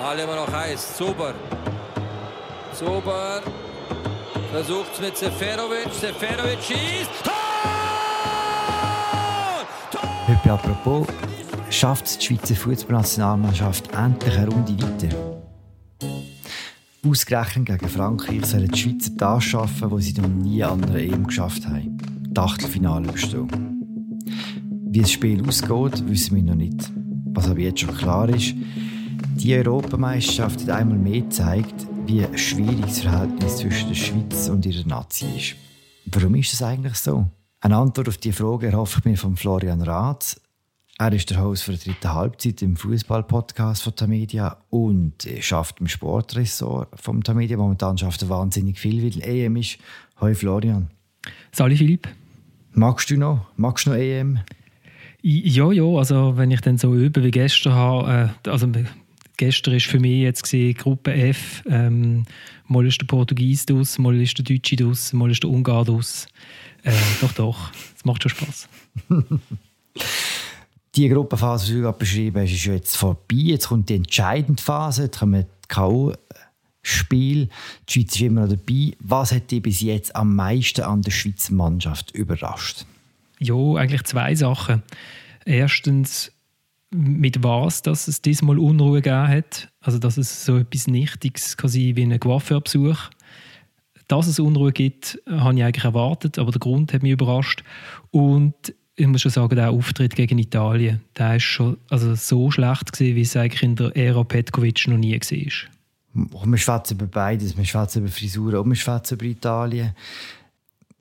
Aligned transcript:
Ball 0.00 0.18
immer 0.18 0.34
noch 0.34 0.50
heiß. 0.50 0.96
Zuber. 0.96 1.34
Zuber. 2.72 3.42
Versucht 4.50 4.94
es 4.94 5.00
mit 5.00 5.16
Seferovic. 5.16 5.92
Seferovic 5.92 6.62
schießt. 6.62 7.10
Tor! 7.22 7.32
Tor! 9.90 10.52
apropos, 10.52 11.06
schafft 11.68 12.06
es 12.06 12.16
die 12.16 12.26
Schweizer 12.26 12.54
Fußballnationalmannschaft 12.54 13.92
endlich 13.94 14.38
eine 14.38 14.48
Runde 14.48 14.72
weiter? 14.82 15.14
Ausgerechnet 17.06 17.66
gegen 17.66 17.88
Frankreich 17.88 18.46
sollen 18.46 18.68
die 18.68 18.78
Schweizer 18.78 19.10
das 19.18 19.44
schaffen, 19.44 19.90
was 19.90 20.04
sie 20.04 20.14
noch 20.14 20.28
nie 20.28 20.64
an 20.64 20.82
einer 20.82 20.98
EM 20.98 21.26
geschafft 21.26 21.66
haben. 21.66 21.98
Das 22.30 22.52
Achtelfinale 22.52 23.12
bestehen. 23.12 23.48
Wie 24.86 25.00
das 25.02 25.12
Spiel 25.12 25.46
ausgeht, 25.46 26.08
wissen 26.08 26.36
wir 26.36 26.42
noch 26.42 26.54
nicht. 26.54 26.90
Was 27.32 27.50
aber 27.50 27.60
jetzt 27.60 27.80
schon 27.80 27.94
klar 27.94 28.30
ist, 28.30 28.54
die 29.42 29.54
Europameisterschaft 29.54 30.60
hat 30.62 30.70
einmal 30.70 30.98
mehr 30.98 31.22
gezeigt, 31.22 31.86
wie 32.04 32.26
schwierig 32.36 32.82
das 32.82 33.00
Verhältnis 33.00 33.56
zwischen 33.56 33.88
der 33.88 33.94
Schweiz 33.94 34.48
und 34.50 34.66
ihrer 34.66 34.86
Nazi 34.86 35.26
ist. 35.36 35.56
Warum 36.04 36.34
ist 36.34 36.52
das 36.52 36.62
eigentlich 36.62 36.96
so? 36.96 37.26
Eine 37.60 37.76
Antwort 37.76 38.08
auf 38.08 38.18
diese 38.18 38.36
Frage 38.36 38.66
erhoffe 38.66 38.98
ich 38.98 39.04
mir 39.06 39.16
von 39.16 39.36
Florian 39.36 39.80
Rath. 39.80 40.38
Er 40.98 41.12
ist 41.12 41.30
der 41.30 41.42
Host 41.42 41.62
für 41.62 41.72
die 41.72 41.90
dritte 41.90 42.12
Halbzeit 42.12 42.60
im 42.60 42.76
Fußball-Podcast 42.76 43.82
von 43.82 43.96
Tamedia 43.96 44.58
und 44.68 45.26
schafft 45.40 45.80
im 45.80 45.88
Sportressort 45.88 46.88
vom 47.00 47.24
Tamedia. 47.24 47.56
Momentan 47.56 47.96
schafft 47.96 48.20
er 48.20 48.28
wahnsinnig 48.28 48.78
viel, 48.78 49.02
weil 49.02 49.22
EM 49.22 49.56
ist. 49.56 49.78
Hallo 50.16 50.34
Florian. 50.34 50.90
Salut 51.52 51.78
Philipp. 51.78 52.08
Magst 52.72 53.08
du 53.10 53.16
noch? 53.16 53.46
Magst 53.56 53.86
du 53.86 53.90
noch 53.90 53.96
EM? 53.96 54.40
Ja, 55.22 55.70
ja, 55.70 55.84
also 55.84 56.36
wenn 56.36 56.50
ich 56.50 56.60
dann 56.60 56.78
so 56.78 56.94
übe 56.94 57.22
wie 57.22 57.30
gestern 57.30 57.74
habe, 57.74 58.32
äh, 58.44 58.48
also 58.50 58.66
gestern 59.40 59.74
ist 59.74 59.86
für 59.86 59.98
mich 59.98 60.20
jetzt 60.20 60.54
Gruppe 60.76 61.14
F, 61.14 61.62
ähm, 61.66 62.24
mal 62.68 62.86
ist 62.86 63.00
der 63.00 63.06
Portugies 63.06 63.64
aus, 63.72 63.98
mal 63.98 64.14
ist 64.20 64.36
der 64.36 64.44
Deutsche 64.44 64.86
aus, 64.86 65.14
mal 65.14 65.30
ist 65.30 65.42
der 65.42 65.50
Ungar 65.50 65.88
aus. 65.88 66.28
Äh, 66.82 66.92
doch, 67.22 67.32
doch, 67.32 67.72
es 67.96 68.04
macht 68.04 68.22
schon 68.22 68.30
Spaß. 68.32 68.68
die 70.94 71.08
Gruppenphase, 71.08 71.66
die 71.68 71.72
du 71.72 71.80
gerade 71.80 71.98
beschrieben 71.98 72.42
hast, 72.42 72.52
ist 72.52 72.66
jetzt 72.66 72.96
vorbei. 72.96 73.36
Jetzt 73.36 73.68
kommt 73.68 73.88
die 73.88 73.94
entscheidende 73.94 74.62
Phase, 74.62 75.04
jetzt 75.04 75.18
kommen 75.18 75.46
die 75.46 75.68
K.O.-Spiele. 75.68 77.48
Die 77.88 77.92
Schweiz 77.92 78.14
ist 78.14 78.20
immer 78.20 78.42
noch 78.42 78.50
dabei. 78.50 78.92
Was 78.98 79.32
hat 79.32 79.50
dich 79.50 79.62
bis 79.62 79.80
jetzt 79.80 80.14
am 80.14 80.36
meisten 80.36 80.82
an 80.82 81.00
der 81.00 81.12
Schweizer 81.12 81.54
Mannschaft 81.54 82.10
überrascht? 82.10 82.84
Ja, 83.38 83.54
eigentlich 83.54 84.02
zwei 84.04 84.34
Sachen. 84.34 84.82
Erstens, 85.46 86.30
mit 86.90 87.42
was 87.42 87.82
dass 87.82 88.08
es 88.08 88.20
diesmal 88.20 88.58
Unruhe 88.58 89.00
gegeben 89.00 89.28
hat. 89.28 89.68
Also, 89.80 89.98
dass 89.98 90.16
es 90.16 90.44
so 90.44 90.58
etwas 90.58 90.86
Nichtiges 90.86 91.56
kann 91.56 91.72
wie 91.72 92.02
ein 92.02 92.18
Coiffeurbesuch. 92.18 92.98
Dass 94.08 94.26
es 94.26 94.40
Unruhe 94.40 94.72
gibt, 94.72 95.20
habe 95.28 95.54
ich 95.54 95.64
eigentlich 95.64 95.84
erwartet, 95.84 96.38
aber 96.38 96.50
der 96.50 96.58
Grund 96.58 96.92
hat 96.92 97.02
mich 97.02 97.12
überrascht. 97.12 97.62
Und 98.10 98.74
ich 98.96 99.06
muss 99.06 99.22
schon 99.22 99.30
sagen, 99.30 99.54
der 99.54 99.70
Auftritt 99.70 100.16
gegen 100.16 100.38
Italien, 100.38 101.00
der 101.16 101.36
ist 101.36 101.44
schon 101.44 101.76
also 101.88 102.14
so 102.16 102.50
schlecht 102.50 102.92
gewesen, 102.92 103.16
wie 103.16 103.20
es 103.20 103.36
eigentlich 103.36 103.62
in 103.62 103.76
der 103.76 103.96
Ära 103.96 104.24
Petkovic 104.24 104.88
noch 104.88 104.98
nie 104.98 105.14
war. 105.14 106.44
Wir 106.44 106.58
schwätzen 106.58 106.96
über 106.96 107.06
beides. 107.06 107.56
Wir 107.56 107.64
schwätzen 107.64 108.00
über 108.00 108.10
Frisuren 108.10 108.56
und 108.56 108.68
wir 108.68 108.76
schwätzen 108.76 109.14
über 109.14 109.26
Italien. 109.26 109.94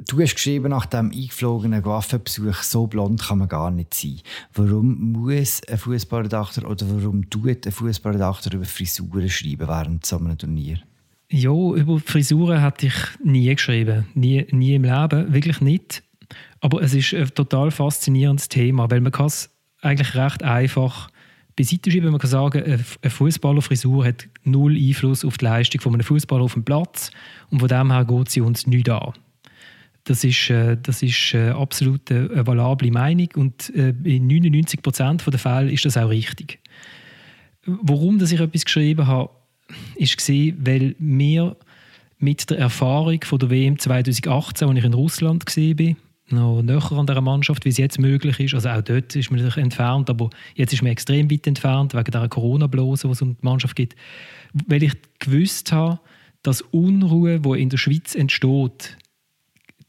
Du 0.08 0.22
hast 0.22 0.36
geschrieben, 0.36 0.70
nach 0.70 0.86
dem 0.86 1.12
eingeflogenen 1.12 1.84
Waffenbesuch, 1.84 2.64
so 2.64 2.88
blond 2.88 3.22
kann 3.22 3.40
man 3.40 3.50
gar 3.50 3.70
nicht 3.70 3.94
sein. 3.94 4.22
Warum 4.54 5.12
muss 5.12 5.62
ein 5.68 5.78
Fußballredakteur 5.78 6.70
oder 6.70 6.86
warum 6.90 7.30
tut 7.30 7.66
ein 7.66 7.72
Fußballredakteur 7.72 8.54
über 8.54 8.66
Frisuren 8.66 9.30
schreiben 9.30 9.68
während 9.68 10.06
so 10.06 10.18
einem 10.18 10.38
Turnier? 10.38 10.80
Ja, 11.30 11.52
über 11.52 12.00
Frisuren 12.00 12.62
hatte 12.62 12.88
ich 12.88 12.96
nie 13.22 13.54
geschrieben. 13.54 14.08
Nie, 14.14 14.48
nie 14.52 14.76
im 14.76 14.84
Leben. 14.84 15.34
Wirklich 15.34 15.60
nicht. 15.60 16.02
Aber 16.62 16.82
es 16.82 16.94
ist 16.94 17.14
ein 17.14 17.28
total 17.36 17.70
faszinierendes 17.70 18.48
Thema, 18.48 18.90
weil 18.90 19.02
man 19.02 19.12
kann 19.12 19.28
es 19.28 19.50
eigentlich 19.82 20.16
recht 20.16 20.44
einfach 20.44 21.10
beiseite 21.58 21.92
schieben. 21.92 22.12
Man 22.12 22.22
kann 22.22 22.30
sagen, 22.30 22.64
eine 22.64 23.12
Fußballerfrisur 23.12 24.06
hat 24.06 24.30
null 24.46 24.78
Einfluss 24.78 25.26
auf 25.26 25.38
die 25.38 25.46
Leistung 25.46 25.82
von 25.82 25.94
einem 25.94 26.04
Fußballer 26.04 26.44
auf 26.44 26.54
dem 26.54 26.64
Platz 26.64 27.12
und 27.52 27.60
von 27.60 27.68
dem 27.68 27.92
her 27.92 28.06
geht 28.06 28.30
sie 28.30 28.42
uns 28.42 28.66
nicht 28.66 28.90
an. 28.90 29.14
Das 30.04 30.24
ist, 30.24 30.50
äh, 30.50 30.78
das 30.82 31.04
ist 31.04 31.34
äh, 31.34 31.50
absolut 31.50 32.12
eine 32.12 32.46
valable 32.48 32.92
Meinung 32.92 33.30
und 33.36 33.74
äh, 33.76 33.94
in 34.04 34.28
99 34.28 34.82
Prozent 34.82 35.24
der 35.26 35.40
Fälle 35.40 35.72
ist 35.72 35.86
das 35.86 35.98
auch 35.98 36.10
richtig. 36.10 36.60
Warum 37.66 38.18
dass 38.18 38.32
ich 38.32 38.40
etwas 38.40 38.66
geschrieben 38.66 39.06
habe, 39.06 39.30
ist 39.96 40.18
gesehen, 40.18 40.58
weil 40.62 40.96
wir 40.98 41.56
mit 42.18 42.50
der 42.50 42.58
Erfahrung 42.58 43.24
von 43.24 43.40
der 43.40 43.50
WM 43.50 43.78
2018, 43.78 44.68
als 44.68 44.78
ich 44.78 44.84
in 44.84 44.94
Russland 44.94 45.46
war, 45.46 45.96
noch 46.32 46.62
näher 46.62 46.92
an 46.92 47.08
dieser 47.08 47.22
Mannschaft, 47.22 47.66
wie 47.66 47.70
es 47.70 47.78
jetzt 47.78 48.00
möglich 48.00 48.40
ist. 48.40 48.54
Also 48.54 48.70
auch 48.70 48.82
dort 48.82 49.16
ist 49.16 49.32
man 49.32 49.40
sich 49.40 49.58
entfernt, 49.58 50.10
aber 50.10 50.30
jetzt 50.56 50.74
ist 50.74 50.82
man 50.82 50.92
extrem 50.92 51.32
weit 51.32 51.48
entfernt, 51.48 51.94
wegen 51.94 52.12
dieser 52.12 52.28
Corona-Blase, 52.28 53.08
die 53.08 53.12
es 53.12 53.22
um 53.22 53.36
die 53.36 53.46
Mannschaft 53.46 53.76
gibt. 53.76 53.96
Weil 54.68 54.84
ich 54.84 54.94
gewusst 55.20 55.72
habe, 55.72 56.00
dass 56.44 56.62
Unruhe, 56.62 57.40
die 57.40 57.62
in 57.62 57.70
der 57.70 57.78
Schweiz 57.78 58.16
entsteht, 58.16 58.98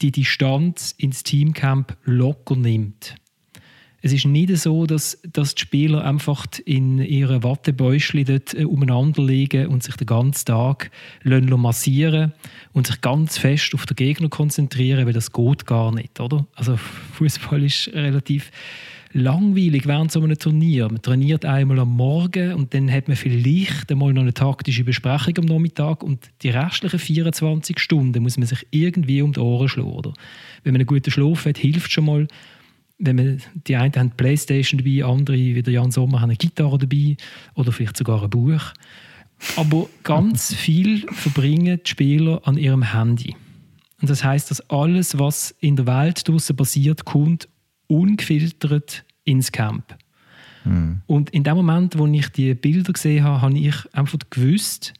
die 0.01 0.11
Distanz 0.11 0.93
ins 0.97 1.23
Teamcamp 1.23 1.95
locker 2.03 2.55
nimmt. 2.55 3.15
Es 4.03 4.13
ist 4.13 4.25
nicht 4.25 4.55
so, 4.57 4.87
dass, 4.87 5.19
dass 5.31 5.53
die 5.53 5.61
Spieler 5.61 6.03
einfach 6.03 6.47
in 6.65 6.97
ihren 6.97 7.43
Wattebäuschen 7.43 8.25
dort 8.25 8.55
äh, 8.55 8.65
umeinander 8.65 9.23
liegen 9.23 9.67
und 9.67 9.83
sich 9.83 9.95
den 9.95 10.07
ganzen 10.07 10.45
Tag 10.45 10.89
massieren 11.23 12.33
und 12.73 12.87
sich 12.87 12.99
ganz 13.01 13.37
fest 13.37 13.75
auf 13.75 13.85
den 13.85 13.95
Gegner 13.95 14.29
konzentrieren, 14.29 15.05
weil 15.05 15.13
das 15.13 15.31
geht 15.31 15.67
gar 15.67 15.93
nicht, 15.93 16.19
oder? 16.19 16.47
Also 16.55 16.77
Fußball 17.13 17.63
ist 17.63 17.89
relativ 17.93 18.51
langweilig 19.13 19.87
während 19.87 20.11
so 20.11 20.21
einem 20.21 20.37
Turnier. 20.37 20.87
Man 20.87 21.01
trainiert 21.01 21.45
einmal 21.45 21.79
am 21.79 21.95
Morgen 21.95 22.53
und 22.53 22.73
dann 22.73 22.91
hat 22.91 23.07
man 23.07 23.17
vielleicht 23.17 23.91
einmal 23.91 24.13
noch 24.13 24.21
eine 24.21 24.33
taktische 24.33 24.83
Besprechung 24.83 25.39
am 25.39 25.45
Nachmittag 25.45 26.03
und 26.03 26.29
die 26.41 26.49
restlichen 26.49 26.99
24 26.99 27.79
Stunden 27.79 28.23
muss 28.23 28.37
man 28.37 28.47
sich 28.47 28.65
irgendwie 28.71 29.21
um 29.21 29.33
die 29.33 29.39
Ohren 29.39 29.69
schlagen. 29.69 29.91
Oder? 29.91 30.13
Wenn 30.63 30.73
man 30.73 30.81
einen 30.81 30.87
guten 30.87 31.11
Schlaf 31.11 31.45
hat, 31.45 31.57
hilft 31.57 31.91
schon 31.91 32.05
mal 32.05 32.27
wenn 33.03 33.15
man, 33.15 33.41
die 33.67 33.75
einen 33.75 33.93
haben 33.95 34.11
Playstation 34.11 34.77
dabei, 34.77 35.03
andere, 35.03 35.35
wie 35.35 35.63
der 35.63 35.73
Jan 35.73 35.91
Sommer, 35.91 36.21
haben 36.21 36.29
eine 36.29 36.37
Gitarre 36.37 36.77
dabei 36.77 37.17
oder 37.55 37.71
vielleicht 37.71 37.97
sogar 37.97 38.21
ein 38.21 38.29
Buch. 38.29 38.61
Aber 39.55 39.87
ganz 40.03 40.53
viel 40.55 41.07
verbringen 41.11 41.79
die 41.83 41.89
Spieler 41.89 42.41
an 42.45 42.57
ihrem 42.57 42.93
Handy. 42.93 43.35
Und 44.01 44.09
das 44.09 44.23
heißt, 44.23 44.51
dass 44.51 44.61
alles, 44.69 45.17
was 45.17 45.55
in 45.59 45.75
der 45.75 45.87
Welt 45.87 46.27
draußen 46.27 46.55
passiert, 46.55 47.05
kommt 47.05 47.47
ungefiltert 47.91 49.03
ins 49.25 49.51
Camp. 49.51 49.97
Mhm. 50.63 51.01
Und 51.07 51.29
in 51.31 51.43
dem 51.43 51.55
Moment, 51.55 51.97
wo 51.97 52.07
ich 52.07 52.29
die 52.29 52.53
Bilder 52.53 52.93
gesehen 52.93 53.23
habe, 53.23 53.41
habe 53.41 53.57
ich 53.57 53.75
einfach 53.93 54.19
gewusst, 54.29 54.93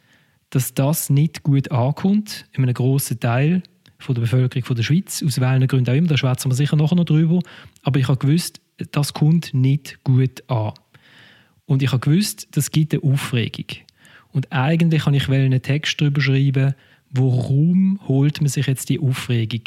dass 0.49 0.73
das 0.73 1.09
nicht 1.09 1.43
gut 1.43 1.71
ankommt 1.71 2.45
in 2.51 2.63
einem 2.63 2.73
grossen 2.73 3.19
Teil 3.19 3.63
von 3.99 4.15
der 4.15 4.21
Bevölkerung 4.21 4.65
von 4.65 4.75
der 4.75 4.83
Schweiz, 4.83 5.23
aus 5.23 5.39
welchen 5.39 5.67
Gründen 5.67 5.89
auch 5.89 5.95
immer, 5.95 6.07
da 6.07 6.17
schwätzen 6.17 6.51
wir 6.51 6.55
sicher 6.55 6.75
nachher 6.75 6.95
noch 6.95 7.05
drüber, 7.05 7.39
aber 7.83 7.99
ich 7.99 8.07
habe 8.07 8.17
gewusst, 8.17 8.59
das 8.91 9.13
kommt 9.13 9.53
nicht 9.53 10.03
gut 10.03 10.43
an. 10.49 10.73
Und 11.65 11.83
ich 11.83 11.91
habe 11.91 11.99
gewusst, 11.99 12.47
das 12.51 12.71
gibt 12.71 12.93
eine 12.93 13.03
Aufregung. 13.03 13.67
Und 14.31 14.51
eigentlich 14.51 15.03
kann 15.03 15.13
ich 15.13 15.29
einen 15.29 15.61
Text 15.61 16.01
darüber 16.01 16.19
schreiben, 16.19 16.73
warum 17.11 17.99
holt 18.07 18.41
man 18.41 18.49
sich 18.49 18.65
jetzt 18.65 18.89
die 18.89 18.99
Aufregung? 18.99 19.61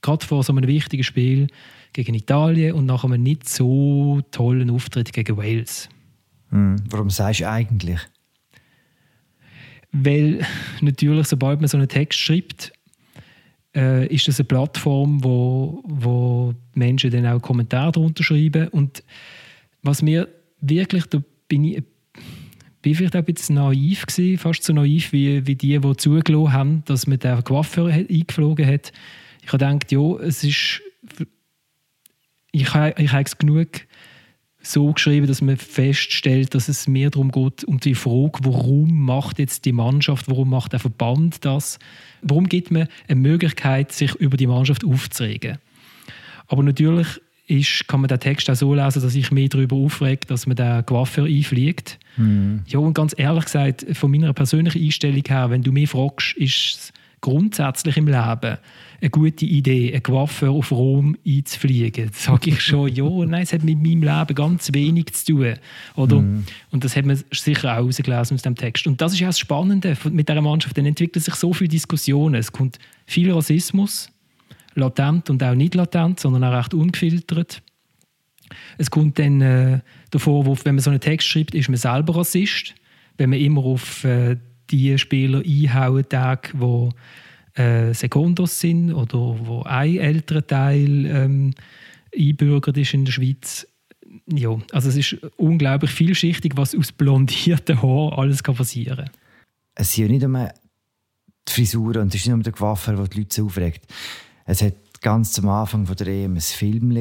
Gerade 0.00 0.24
vor 0.24 0.42
so 0.42 0.52
einem 0.52 0.66
wichtigen 0.66 1.04
Spiel 1.04 1.48
gegen 1.94 2.14
Italien 2.14 2.74
und 2.74 2.84
nach 2.84 3.04
einem 3.04 3.22
nicht 3.22 3.48
so 3.48 4.20
tollen 4.30 4.68
Auftritt 4.68 5.12
gegen 5.12 5.38
Wales. 5.38 5.88
Hm, 6.50 6.76
warum 6.90 7.08
sagst 7.08 7.40
du 7.40 7.48
eigentlich? 7.48 8.00
Weil 9.92 10.44
natürlich, 10.82 11.26
sobald 11.28 11.60
man 11.60 11.68
so 11.68 11.78
einen 11.78 11.88
Text 11.88 12.18
schreibt, 12.18 12.72
äh, 13.74 14.06
ist 14.08 14.28
das 14.28 14.38
eine 14.38 14.46
Plattform, 14.46 15.22
wo, 15.24 15.82
wo 15.86 16.54
Menschen 16.74 17.10
dann 17.10 17.26
auch 17.26 17.40
Kommentare 17.40 17.92
darunter 17.92 18.22
schreiben. 18.22 18.68
Und 18.68 19.02
was 19.82 20.02
mir 20.02 20.28
wirklich, 20.60 21.06
da 21.06 21.22
bin 21.48 21.64
ich 21.64 21.82
bin 22.82 22.94
vielleicht 22.94 23.16
auch 23.16 23.20
ein 23.20 23.24
bisschen 23.24 23.54
naiv 23.54 24.04
gewesen, 24.04 24.36
fast 24.36 24.62
so 24.62 24.74
naiv 24.74 25.10
wie, 25.12 25.46
wie 25.46 25.54
die, 25.54 25.78
die 25.78 25.96
zugelassen 25.96 26.52
haben, 26.52 26.84
dass 26.84 27.06
man 27.06 27.18
den 27.18 27.42
Coiffeur 27.42 27.86
eingeflogen 27.86 28.66
hat. 28.66 28.92
Ich 29.40 29.48
habe 29.48 29.58
gedacht, 29.58 29.90
ja, 29.90 30.16
es 30.18 30.44
ist 30.44 30.82
ich, 32.54 32.74
habe, 32.74 32.94
ich 33.02 33.12
habe 33.12 33.24
es 33.24 33.36
genug 33.36 33.68
so 34.62 34.92
geschrieben, 34.92 35.26
dass 35.26 35.42
man 35.42 35.56
feststellt, 35.56 36.54
dass 36.54 36.68
es 36.68 36.88
mehr 36.88 37.10
darum 37.10 37.30
geht, 37.30 37.64
um 37.64 37.80
die 37.80 37.94
Frage, 37.94 38.38
warum 38.42 39.04
macht 39.04 39.38
jetzt 39.38 39.66
die 39.66 39.72
Mannschaft, 39.72 40.28
warum 40.28 40.48
macht 40.48 40.72
der 40.72 40.80
Verband 40.80 41.44
das, 41.44 41.78
warum 42.22 42.48
gibt 42.48 42.70
man 42.70 42.88
eine 43.08 43.20
Möglichkeit, 43.20 43.92
sich 43.92 44.14
über 44.14 44.38
die 44.38 44.46
Mannschaft 44.46 44.84
aufzuregen. 44.84 45.58
Aber 46.46 46.62
natürlich 46.62 47.08
ist, 47.46 47.86
kann 47.88 48.00
man 48.00 48.08
den 48.08 48.20
Text 48.20 48.48
auch 48.48 48.54
so 48.54 48.74
lesen, 48.74 49.02
dass 49.02 49.14
ich 49.14 49.30
mich 49.30 49.50
darüber 49.50 49.76
aufregt, 49.76 50.30
dass 50.30 50.46
man 50.46 50.56
den 50.56 50.86
Coiffeur 50.86 51.26
einfliegt. 51.26 51.98
Mhm. 52.16 52.62
Ja, 52.66 52.78
und 52.78 52.94
ganz 52.94 53.14
ehrlich 53.18 53.44
gesagt, 53.44 53.84
von 53.92 54.10
meiner 54.10 54.32
persönlichen 54.32 54.82
Einstellung 54.82 55.22
her, 55.26 55.50
wenn 55.50 55.62
du 55.62 55.72
mich 55.72 55.90
fragst, 55.90 56.34
ist 56.38 56.56
es 56.56 56.92
grundsätzlich 57.24 57.96
im 57.96 58.06
Leben 58.06 58.58
eine 59.00 59.10
gute 59.10 59.46
Idee, 59.46 59.92
einen 59.92 60.02
Coiffeur 60.02 60.50
auf 60.50 60.70
Rom 60.70 61.16
einzufliegen. 61.26 62.10
Sage 62.12 62.50
ich 62.50 62.60
schon, 62.60 62.88
ja, 62.88 63.04
nein, 63.04 63.42
es 63.42 63.52
hat 63.52 63.64
mit 63.64 63.78
meinem 63.78 64.02
Leben 64.02 64.34
ganz 64.34 64.70
wenig 64.72 65.14
zu 65.14 65.32
tun. 65.32 65.54
Oder? 65.96 66.20
Mm. 66.20 66.44
Und 66.70 66.84
das 66.84 66.94
hat 66.96 67.06
man 67.06 67.18
sicher 67.32 67.72
auch 67.72 67.76
herausgelesen 67.76 68.34
aus 68.34 68.42
dem 68.42 68.54
Text. 68.54 68.86
Und 68.86 69.00
das 69.00 69.14
ist 69.14 69.20
ja 69.20 69.28
das 69.28 69.38
Spannende 69.38 69.96
mit 70.10 70.28
dieser 70.28 70.42
Mannschaft. 70.42 70.76
Dann 70.76 70.84
entwickeln 70.84 71.22
sich 71.22 71.34
so 71.34 71.54
viele 71.54 71.68
Diskussionen. 71.68 72.34
Es 72.34 72.52
kommt 72.52 72.78
viel 73.06 73.32
Rassismus, 73.32 74.10
latent 74.74 75.30
und 75.30 75.42
auch 75.42 75.54
nicht 75.54 75.74
latent, 75.74 76.20
sondern 76.20 76.44
auch 76.44 76.52
recht 76.52 76.74
ungefiltert. 76.74 77.62
Es 78.76 78.90
kommt 78.90 79.18
dann 79.18 79.40
äh, 79.40 79.80
der 80.12 80.20
Vorwurf, 80.20 80.66
wenn 80.66 80.74
man 80.74 80.82
so 80.82 80.90
einen 80.90 81.00
Text 81.00 81.26
schreibt, 81.26 81.54
ist 81.54 81.70
man 81.70 81.78
selber 81.78 82.16
Rassist. 82.16 82.74
Wenn 83.16 83.30
man 83.30 83.38
immer 83.38 83.64
auf 83.64 84.04
äh, 84.04 84.36
die 84.70 84.98
Spieler 84.98 85.42
einhauen, 85.44 86.04
die 86.10 87.60
äh, 87.60 87.94
Sekundos 87.94 88.60
sind 88.60 88.92
oder 88.92 89.18
wo 89.18 89.62
ein 89.62 89.96
älterer 89.96 90.46
Teil 90.46 91.06
ähm, 91.06 91.54
einbürgert 92.16 92.76
ist 92.76 92.94
in 92.94 93.04
der 93.04 93.12
Schweiz. 93.12 93.66
Ja, 94.26 94.56
also 94.72 94.88
es 94.88 94.96
ist 94.96 95.16
unglaublich 95.36 95.90
vielschichtig, 95.90 96.56
was 96.56 96.74
aus 96.74 96.92
blondierten 96.92 97.82
Haaren 97.82 98.14
alles 98.14 98.42
kann 98.42 98.54
passieren 98.54 99.06
kann. 99.06 99.10
Es 99.74 99.92
sind 99.92 100.04
ja 100.04 100.12
nicht 100.12 100.26
nur 100.26 100.52
die 101.48 101.52
Frisuren 101.52 102.02
und 102.02 102.08
es 102.08 102.20
ist 102.20 102.26
nicht 102.26 102.34
nur 102.34 102.42
der 102.42 102.52
Coiffeur, 102.52 102.96
der 102.96 103.08
die 103.08 103.18
Leute 103.18 103.42
aufregt. 103.42 103.86
Es 104.46 104.62
hat 104.62 104.74
ganz 105.00 105.38
am 105.38 105.48
Anfang 105.48 105.86
von 105.86 105.96
der 105.96 106.06
EM 106.06 106.34
ein 106.34 106.40
Film 106.40 106.96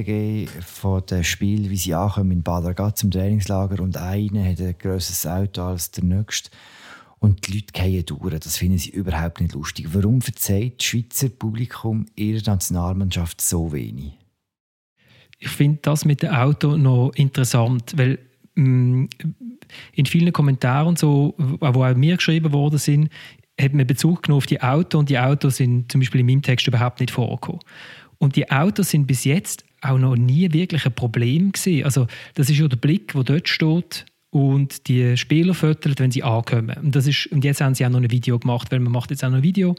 von 0.62 1.06
dem 1.06 1.24
Spiel, 1.24 1.70
wie 1.70 1.78
sie 1.78 1.94
ankommen 1.94 2.32
in 2.32 2.44
Bad 2.44 2.66
Ragaz 2.66 3.02
im 3.04 3.12
Trainingslager 3.12 3.82
und 3.82 3.96
einer 3.96 4.44
hat 4.44 4.60
ein 4.60 4.76
grösseres 4.78 5.26
Auto 5.26 5.62
als 5.62 5.92
der 5.92 6.04
nächste 6.04 6.50
und 7.24 7.48
die 7.48 7.54
Leute 7.54 7.72
gehen 7.72 8.06
durch. 8.06 8.38
Das 8.40 8.58
finden 8.58 8.78
sie 8.78 8.90
überhaupt 8.90 9.40
nicht 9.40 9.54
lustig. 9.54 9.88
Warum 9.94 10.22
verzeiht 10.22 10.80
das 10.80 10.86
Schweizer 10.88 11.30
Publikum 11.30 12.06
ihrer 12.18 12.42
Nationalmannschaft 12.46 13.40
so 13.40 13.72
wenig? 13.72 14.12
Ich 15.40 15.48
finde 15.48 15.80
das 15.84 16.04
mit 16.04 16.22
dem 16.22 16.32
Auto 16.32 16.76
noch 16.76 17.14
interessant, 17.16 17.94
weil 17.96 18.20
mh, 18.56 18.66
mm, 18.66 19.10
in 19.94 20.06
vielen 20.06 20.34
Kommentaren, 20.34 20.98
so, 20.98 21.34
wo 21.38 21.86
auch 21.86 21.96
mir 21.96 22.18
geschrieben 22.18 22.52
worden 22.52 22.78
sind, 22.78 23.10
hat 23.60 23.74
man 23.74 23.88
Bezug 23.88 24.24
genommen 24.24 24.40
auf 24.40 24.46
die 24.46 24.62
Autos 24.62 25.00
und 25.00 25.10
die 25.10 25.18
Autos 25.18 25.56
sind 25.56 25.90
zum 25.94 26.02
Beispiel 26.02 26.20
in 26.20 26.26
meinem 26.26 26.42
Text 26.42 26.68
überhaupt 26.68 27.00
nicht 27.00 27.12
vorgekommen. 27.12 27.62
Und 28.18 28.36
die 28.36 28.52
Autos 28.52 28.90
sind 28.90 29.08
bis 29.08 29.24
jetzt 29.24 29.64
auch 29.80 29.98
noch 29.98 30.18
nie 30.18 30.52
wirklich 30.52 30.86
ein 30.86 30.94
Problem 30.94 31.54
gewesen. 31.54 31.86
Also 31.86 32.08
das 32.34 32.50
ist 32.50 32.58
ja 32.58 32.68
der 32.68 32.78
Blick, 32.78 33.16
wo 33.16 33.24
dort 33.24 33.48
steht, 33.48 34.06
und 34.34 34.88
die 34.88 35.16
Spieler 35.16 35.54
föteln, 35.54 35.94
wenn 36.00 36.10
sie 36.10 36.24
ankommen. 36.24 36.76
Und, 36.82 36.96
das 36.96 37.06
ist, 37.06 37.28
und 37.28 37.46
jetzt 37.46 37.62
haben 37.62 37.76
sie 37.76 37.86
auch 37.86 37.92
noch 37.92 38.00
ein 38.00 38.10
Video 38.10 38.40
gemacht, 38.40 38.72
weil 38.72 38.80
man 38.80 38.92
macht 38.92 39.12
jetzt 39.12 39.24
auch 39.24 39.30
noch 39.30 39.38
ein 39.38 39.44
Video. 39.44 39.76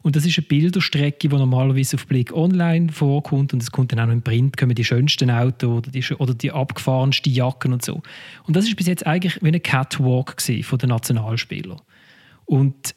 Und 0.00 0.16
das 0.16 0.24
ist 0.24 0.38
eine 0.38 0.46
Bilderstrecke, 0.46 1.28
die 1.28 1.36
normalerweise 1.36 1.96
auf 1.96 2.06
Blick 2.06 2.32
online 2.32 2.90
vorkommt 2.90 3.52
und 3.52 3.62
es 3.62 3.70
kommt 3.70 3.92
dann 3.92 4.00
auch 4.00 4.06
noch 4.06 4.14
im 4.14 4.22
Print, 4.22 4.56
kommen 4.56 4.74
die 4.74 4.84
schönsten 4.84 5.30
Autos 5.30 5.68
oder 5.68 5.90
die, 5.90 6.02
oder 6.14 6.32
die 6.32 6.50
abgefahrensten 6.50 7.30
Jacken 7.30 7.74
und 7.74 7.84
so. 7.84 8.00
Und 8.44 8.56
das 8.56 8.66
ist 8.66 8.76
bis 8.76 8.86
jetzt 8.86 9.06
eigentlich 9.06 9.42
wie 9.42 9.48
ein 9.48 9.62
Catwalk 9.62 10.40
von 10.62 10.78
den 10.78 10.88
Nationalspielern. 10.88 11.78
Und 12.46 12.94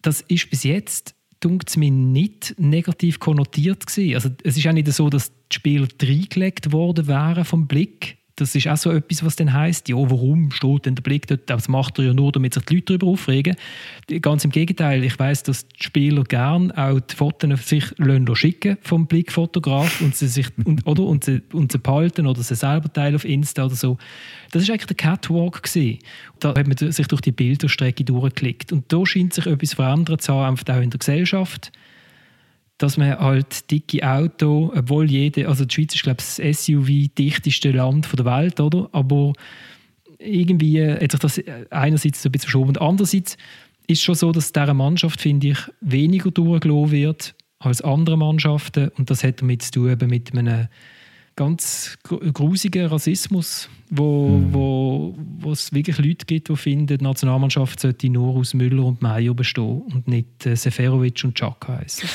das 0.00 0.22
ist 0.22 0.48
bis 0.48 0.64
jetzt 0.64 1.14
dunkt 1.40 1.76
mir 1.76 1.90
nicht 1.90 2.54
negativ 2.58 3.20
konnotiert 3.20 3.86
gewesen. 3.86 4.14
Also 4.14 4.30
es 4.42 4.56
ist 4.56 4.66
auch 4.66 4.72
nicht 4.72 4.90
so, 4.90 5.10
dass 5.10 5.30
die 5.30 5.56
Spieler 5.56 5.88
reingelegt 6.00 6.72
worden 6.72 7.06
wären 7.06 7.44
vom 7.44 7.68
Blick, 7.68 8.17
das 8.40 8.54
ist 8.54 8.68
auch 8.68 8.76
so 8.76 8.92
etwas, 8.92 9.24
was 9.24 9.36
dann 9.36 9.52
heisst, 9.52 9.88
ja, 9.88 9.96
warum 9.96 10.52
steht 10.52 10.86
denn 10.86 10.94
der 10.94 11.02
Blick 11.02 11.26
dort? 11.26 11.50
Das 11.50 11.68
macht 11.68 11.98
er 11.98 12.06
ja 12.06 12.14
nur, 12.14 12.30
damit 12.30 12.54
sich 12.54 12.64
die 12.64 12.76
Leute 12.76 12.98
darüber 12.98 13.08
aufregen. 13.08 13.56
Ganz 14.22 14.44
im 14.44 14.52
Gegenteil, 14.52 15.02
ich 15.02 15.18
weiß, 15.18 15.42
dass 15.42 15.66
die 15.66 15.82
Spieler 15.82 16.22
gern 16.22 16.70
auch 16.70 17.00
die 17.00 17.16
Fotos 17.16 17.68
sich 17.68 17.84
schicken 18.34 18.78
vom 18.82 19.06
Blickfotograf 19.06 20.00
und 20.00 20.14
sie 20.14 20.28
sich 20.28 20.46
und, 20.64 20.86
oder, 20.86 21.02
und 21.02 21.24
sie, 21.24 21.42
und 21.52 21.72
sie 21.72 21.78
behalten 21.78 22.26
oder 22.26 22.42
sie 22.42 22.54
selber 22.54 22.92
teilen 22.92 23.16
auf 23.16 23.24
Insta 23.24 23.64
oder 23.64 23.74
so. 23.74 23.98
Das 24.52 24.62
ist 24.62 24.70
eigentlich 24.70 24.86
der 24.86 24.96
Catwalk 24.96 25.62
gewesen. 25.62 25.98
Da 26.38 26.54
hat 26.54 26.66
man 26.68 26.76
sich 26.76 27.06
durch 27.08 27.20
die 27.20 27.32
Bilderstrecke 27.32 28.04
durchgeklickt 28.04 28.72
und 28.72 28.92
da 28.92 29.04
scheint 29.04 29.34
sich 29.34 29.46
etwas 29.46 29.74
verändert 29.74 30.22
zu 30.22 30.32
haben, 30.32 30.50
einfach 30.52 30.76
auch 30.76 30.80
in 30.80 30.90
der 30.90 30.98
Gesellschaft 30.98 31.72
dass 32.78 32.96
man 32.96 33.18
halt 33.18 33.70
dicke 33.70 34.08
Auto, 34.08 34.72
obwohl 34.74 35.10
jede, 35.10 35.48
also 35.48 35.64
die 35.64 35.74
Schweiz 35.74 35.94
ist 35.94 36.02
glaube 36.04 36.18
ich 36.20 36.36
das 36.36 36.64
SUV-dichteste 36.64 37.72
Land 37.72 38.08
der 38.16 38.24
Welt, 38.24 38.60
oder? 38.60 38.88
Aber 38.92 39.32
irgendwie 40.18 40.84
hat 40.84 41.10
sich 41.12 41.20
das 41.20 41.42
einerseits 41.70 42.22
so 42.22 42.28
ein 42.28 42.32
bisschen 42.32 42.46
verschoben 42.46 42.68
und 42.68 42.80
andererseits 42.80 43.36
ist 43.88 43.98
es 43.98 44.02
schon 44.02 44.14
so, 44.14 44.32
dass 44.32 44.52
dieser 44.52 44.74
Mannschaft, 44.74 45.20
finde 45.20 45.48
ich, 45.48 45.58
weniger 45.80 46.30
durchgelassen 46.30 46.90
wird 46.92 47.34
als 47.58 47.82
andere 47.82 48.16
Mannschaften 48.16 48.90
und 48.96 49.10
das 49.10 49.24
hat 49.24 49.40
damit 49.40 49.62
zu 49.62 49.72
tun 49.72 49.90
eben 49.90 50.10
mit 50.10 50.36
einem 50.36 50.68
ganz 51.34 51.96
grusigen 52.04 52.86
Rassismus, 52.86 53.68
wo, 53.90 54.28
mhm. 54.28 54.52
wo, 54.52 55.14
wo 55.40 55.52
es 55.52 55.72
wirklich 55.72 55.98
Leute 55.98 56.26
gibt, 56.26 56.48
die 56.48 56.56
finden, 56.56 56.98
die 56.98 57.04
Nationalmannschaft 57.04 57.80
sollte 57.80 58.10
nur 58.10 58.36
aus 58.36 58.54
Müller 58.54 58.84
und 58.84 59.02
Meier 59.02 59.34
bestehen 59.34 59.82
und 59.82 60.08
nicht 60.08 60.46
äh, 60.46 60.56
Seferovic 60.56 61.22
und 61.24 61.36
Chaka 61.36 61.78
heißen. 61.78 62.08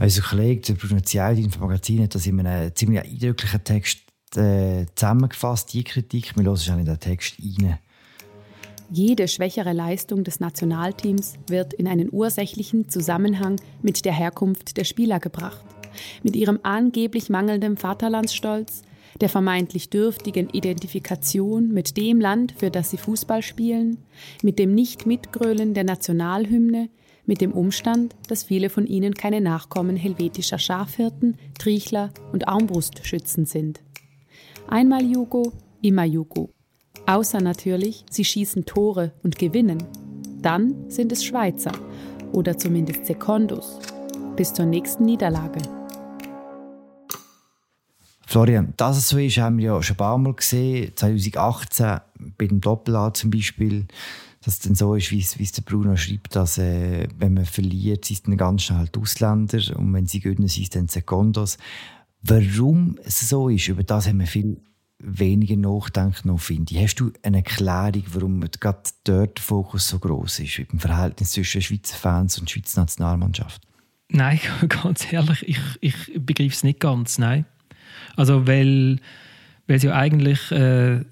Unser 0.00 0.22
Kollege, 0.22 0.74
der 0.74 1.04
Zieldi 1.04 1.50
vom 1.50 1.62
Magazin, 1.62 2.04
hat 2.04 2.14
das 2.14 2.26
in 2.26 2.38
einem 2.46 2.74
ziemlich 2.74 3.02
eindrücklichen 3.02 3.64
Text 3.64 3.98
äh, 4.36 4.86
zusammengefasst, 4.94 5.72
die 5.72 5.82
Kritik. 5.82 6.36
Wir 6.36 6.44
hören 6.44 6.56
schon 6.56 6.78
in 6.78 6.84
den 6.84 7.00
Text 7.00 7.34
rein. 7.40 7.78
Jede 8.90 9.26
schwächere 9.26 9.72
Leistung 9.72 10.22
des 10.22 10.38
Nationalteams 10.38 11.34
wird 11.48 11.74
in 11.74 11.88
einen 11.88 12.10
ursächlichen 12.12 12.88
Zusammenhang 12.88 13.56
mit 13.82 14.04
der 14.04 14.12
Herkunft 14.12 14.76
der 14.76 14.84
Spieler 14.84 15.18
gebracht, 15.18 15.64
mit 16.22 16.36
ihrem 16.36 16.60
angeblich 16.62 17.28
mangelnden 17.28 17.76
Vaterlandsstolz, 17.76 18.82
der 19.20 19.28
vermeintlich 19.28 19.90
dürftigen 19.90 20.48
Identifikation 20.50 21.68
mit 21.68 21.96
dem 21.96 22.20
Land, 22.20 22.54
für 22.56 22.70
das 22.70 22.90
sie 22.90 22.98
Fußball 22.98 23.42
spielen, 23.42 23.98
mit 24.44 24.60
dem 24.60 24.74
Nicht-Mitgrölen 24.74 25.74
der 25.74 25.84
Nationalhymne, 25.84 26.88
mit 27.28 27.40
dem 27.42 27.52
Umstand, 27.52 28.16
dass 28.26 28.42
viele 28.42 28.70
von 28.70 28.86
ihnen 28.86 29.14
keine 29.14 29.40
Nachkommen 29.40 29.96
helvetischer 29.96 30.58
Schafhirten, 30.58 31.36
Triechler 31.58 32.10
und 32.32 32.48
Armbrustschützen 32.48 33.44
sind. 33.44 33.80
Einmal 34.66 35.04
Jugo, 35.04 35.52
immer 35.82 36.04
Jugo. 36.04 36.50
Außer 37.06 37.40
natürlich, 37.40 38.04
sie 38.10 38.24
schießen 38.24 38.64
Tore 38.64 39.12
und 39.22 39.38
gewinnen. 39.38 39.84
Dann 40.40 40.90
sind 40.90 41.12
es 41.12 41.24
Schweizer 41.24 41.72
oder 42.32 42.56
zumindest 42.56 43.06
Sekondos. 43.06 43.78
Bis 44.34 44.52
zur 44.52 44.64
nächsten 44.64 45.04
Niederlage. 45.04 45.60
Florian, 48.26 48.72
dass 48.76 48.98
es 48.98 49.08
so 49.08 49.18
ist, 49.18 49.38
haben 49.38 49.58
wir 49.58 49.66
ja 49.66 49.82
schon 49.82 49.94
ein 49.94 49.98
paar 49.98 50.18
Mal 50.18 50.34
gesehen. 50.34 50.92
2018 50.94 52.00
bei 52.36 52.46
dem 52.46 52.60
Doppel 52.60 53.10
zum 53.14 53.30
Beispiel 53.30 53.86
dass 54.40 54.54
es 54.54 54.60
dann 54.60 54.74
so 54.74 54.94
ist, 54.94 55.10
wie 55.10 55.20
es 55.20 55.52
der 55.52 55.62
Bruno 55.62 55.96
schreibt, 55.96 56.36
dass 56.36 56.58
äh, 56.58 57.08
wenn 57.18 57.34
man 57.34 57.44
verliert, 57.44 58.04
sind 58.04 58.28
dann 58.28 58.36
ganz 58.36 58.62
schnell 58.62 58.88
die 58.94 59.00
Ausländer 59.00 59.60
und 59.76 59.92
wenn 59.92 60.06
sie 60.06 60.20
gewinnen, 60.20 60.48
sind 60.48 60.64
es 60.64 60.70
dann 60.70 60.88
Sekundos. 60.88 61.58
Warum 62.22 62.98
es 63.04 63.28
so 63.28 63.48
ist, 63.48 63.68
über 63.68 63.84
das 63.84 64.06
haben 64.06 64.20
wir 64.20 64.26
viel 64.26 64.60
weniger 65.00 65.56
nachdenken 65.56 66.28
noch, 66.28 66.40
finde 66.40 66.74
ich. 66.74 66.82
Hast 66.82 66.96
du 66.96 67.12
eine 67.22 67.38
Erklärung, 67.38 68.02
warum 68.12 68.40
gerade 68.40 68.82
dort 69.04 69.38
der 69.38 69.44
Fokus 69.44 69.88
so 69.88 69.98
groß 69.98 70.40
ist, 70.40 70.58
im 70.58 70.78
Verhältnis 70.78 71.32
zwischen 71.32 71.62
Schweizer 71.62 71.96
Fans 71.96 72.38
und 72.38 72.50
Schweizer 72.50 72.80
Nationalmannschaft? 72.80 73.62
Nein, 74.10 74.40
ganz 74.68 75.12
ehrlich, 75.12 75.48
ich, 75.48 75.60
ich 75.80 76.12
begreife 76.24 76.54
es 76.54 76.64
nicht 76.64 76.80
ganz, 76.80 77.18
nein. 77.18 77.44
Also, 78.16 78.46
weil, 78.46 79.00
weil 79.66 79.76
es 79.76 79.82
ja 79.82 79.94
eigentlich... 79.94 80.50
Äh 80.52 81.04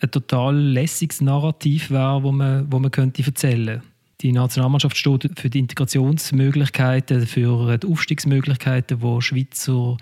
ein 0.00 0.10
total 0.10 0.56
lässiges 0.56 1.20
Narrativ 1.20 1.90
wäre, 1.90 2.22
wo 2.22 2.32
man, 2.32 2.70
wo 2.70 2.78
man 2.78 2.90
könnte 2.90 3.22
erzählen 3.22 3.82
Die 4.20 4.32
Nationalmannschaft 4.32 4.96
steht 4.96 5.38
für 5.38 5.50
die 5.50 5.58
Integrationsmöglichkeiten, 5.58 7.26
für 7.26 7.78
die 7.78 7.86
Aufstiegsmöglichkeiten, 7.86 8.98
die 9.00 9.22
Schweizer 9.22 9.96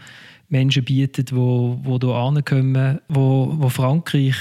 Menschen 0.48 0.84
bieten, 0.84 1.24
die, 1.24 1.98
die 1.98 2.06
hier 2.06 2.14
ankommen, 2.14 3.00
wo, 3.08 3.54
wo 3.58 3.68
Frankreich 3.68 4.36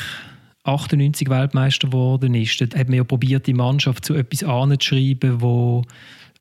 98 0.63 1.29
Weltmeister 1.29 1.87
geworden 1.87 2.35
ist. 2.35 2.59
Dort 2.61 2.75
hat 2.75 2.87
man 2.87 2.97
ja 2.97 3.03
probiert, 3.03 3.47
die 3.47 3.53
Mannschaft 3.53 4.05
zu 4.05 4.13
etwas 4.13 4.43
anzuschreiben, 4.43 5.41
wo 5.41 5.83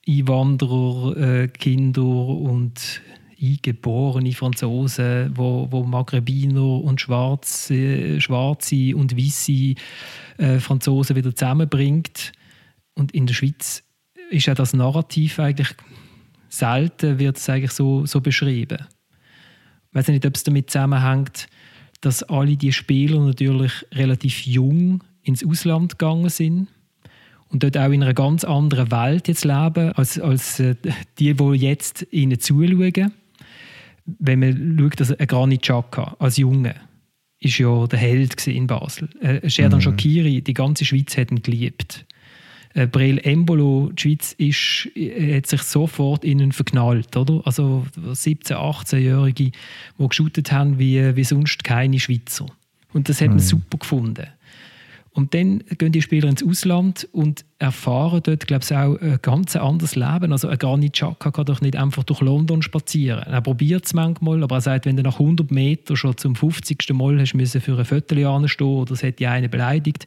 Einwanderer, 0.09 1.17
äh, 1.17 1.49
Kinder 1.49 2.03
und 2.03 3.03
eingeborene 3.41 4.33
Franzosen, 4.33 5.33
wo, 5.37 5.69
wo 5.71 5.85
Maghrebiner 5.85 6.81
und 6.83 7.01
Schwarze, 7.01 8.21
Schwarze 8.21 8.97
und 8.97 9.17
Weiße 9.17 9.75
äh, 10.39 10.59
Franzosen 10.59 11.17
wieder 11.17 11.35
zusammenbringt. 11.35 12.33
Und 12.95 13.13
in 13.13 13.27
der 13.27 13.35
Schweiz 13.35 13.83
ist 14.31 14.47
ja 14.47 14.55
das 14.55 14.73
Narrativ 14.73 15.39
eigentlich 15.39 15.75
selten 16.49 17.19
wird 17.19 17.37
es 17.37 17.49
eigentlich 17.49 17.73
so, 17.73 18.07
so 18.07 18.21
beschrieben. 18.21 18.87
weiß 19.93 20.09
nicht, 20.09 20.27
ob 20.27 20.35
es 20.35 20.45
damit 20.45 20.71
zusammenhängt, 20.71 21.49
dass 22.01 22.23
alle 22.23 22.57
die 22.57 22.73
Spieler 22.73 23.21
natürlich 23.21 23.73
relativ 23.93 24.47
jung 24.47 25.03
ins 25.23 25.45
Ausland 25.45 25.99
gegangen 25.99 26.29
sind 26.29 26.69
und 27.49 27.63
dort 27.63 27.77
auch 27.77 27.91
in 27.91 28.03
einer 28.03 28.15
ganz 28.15 28.45
anderen 28.45 28.91
Welt 28.91 29.29
jetzt 29.29 29.45
leben, 29.45 29.93
als, 29.93 30.19
als 30.19 30.61
äh, 30.61 30.77
die, 31.19 31.35
die 31.35 31.53
jetzt 31.55 32.07
ihnen 32.11 32.39
zuschauen. 32.39 33.13
Wenn 34.07 34.41
man 34.41 34.79
schaut, 34.79 35.01
dass 35.01 35.13
ein 35.13 35.27
Granit 35.27 35.63
Xhaka 35.63 36.17
als 36.19 36.37
Junge 36.37 36.75
ist 37.41 37.59
ja 37.59 37.87
der 37.87 37.99
Held 37.99 38.47
in 38.47 38.67
Basel. 38.67 39.09
Äh, 39.21 39.49
Sherdan 39.49 39.79
mhm. 39.79 39.83
Shakiri, 39.83 40.41
die 40.41 40.55
ganze 40.55 40.85
Schweiz 40.85 41.17
hat 41.17 41.31
ihn 41.31 41.43
geliebt. 41.43 42.07
Äh, 42.75 42.87
Brel 42.87 43.19
Embolo, 43.19 43.91
die 43.93 44.03
Schweiz 44.03 44.33
ist, 44.33 44.89
äh, 44.97 45.37
hat 45.37 45.47
sich 45.47 45.63
sofort 45.63 46.25
innen 46.25 46.53
verknallt, 46.53 47.17
oder? 47.17 47.43
Also 47.45 47.87
17-, 47.97 48.53
18-Jährige, 48.53 49.51
die 49.99 50.09
geschootet 50.09 50.53
haben 50.53 50.79
wie, 50.79 51.17
wie 51.17 51.25
sonst 51.25 51.65
keine 51.65 52.01
Schweizer. 52.01 52.47
Und 52.93 53.09
das 53.09 53.21
hat 53.21 53.29
man 53.29 53.37
mhm. 53.37 53.41
super 53.41 53.79
gefunden. 53.79 54.27
Und 55.17 55.33
dann 55.33 55.65
gehen 55.79 55.93
die 55.93 56.03
Spieler 56.03 56.29
ins 56.29 56.45
Ausland 56.47 57.09
und 57.11 57.47
erfahren 57.59 58.21
dort, 58.23 58.47
glaube 58.47 58.63
ich, 58.63 58.77
auch 58.77 59.01
ein 59.01 59.19
ganz 59.23 59.57
anderes 59.57 59.97
Leben. 59.97 60.31
Also 60.31 60.49
ein 60.49 60.59
Granit 60.59 60.93
Xhaka 60.93 61.31
kann 61.31 61.47
doch 61.47 61.63
nicht 61.63 61.75
einfach 61.75 62.05
durch 62.05 62.21
London 62.21 62.61
spazieren. 62.61 63.23
Er 63.23 63.41
probiert 63.41 63.87
es 63.87 63.95
manchmal, 63.95 64.43
aber 64.43 64.57
er 64.57 64.61
sagt, 64.61 64.85
wenn 64.85 64.99
du 64.99 65.03
nach 65.03 65.19
100 65.19 65.51
Metern 65.51 65.97
schon 65.97 66.19
zum 66.19 66.37
50. 66.37 66.93
Mal 66.93 67.19
hast 67.19 67.33
müssen 67.33 67.63
für 67.63 67.79
ein 67.79 67.87
Viertel 67.87 68.27
anstehen 68.27 68.67
oder 68.67 68.93
es 68.93 69.03
hat 69.03 69.19
dich 69.19 69.27
einen 69.27 69.51
beleidigt, 69.51 70.07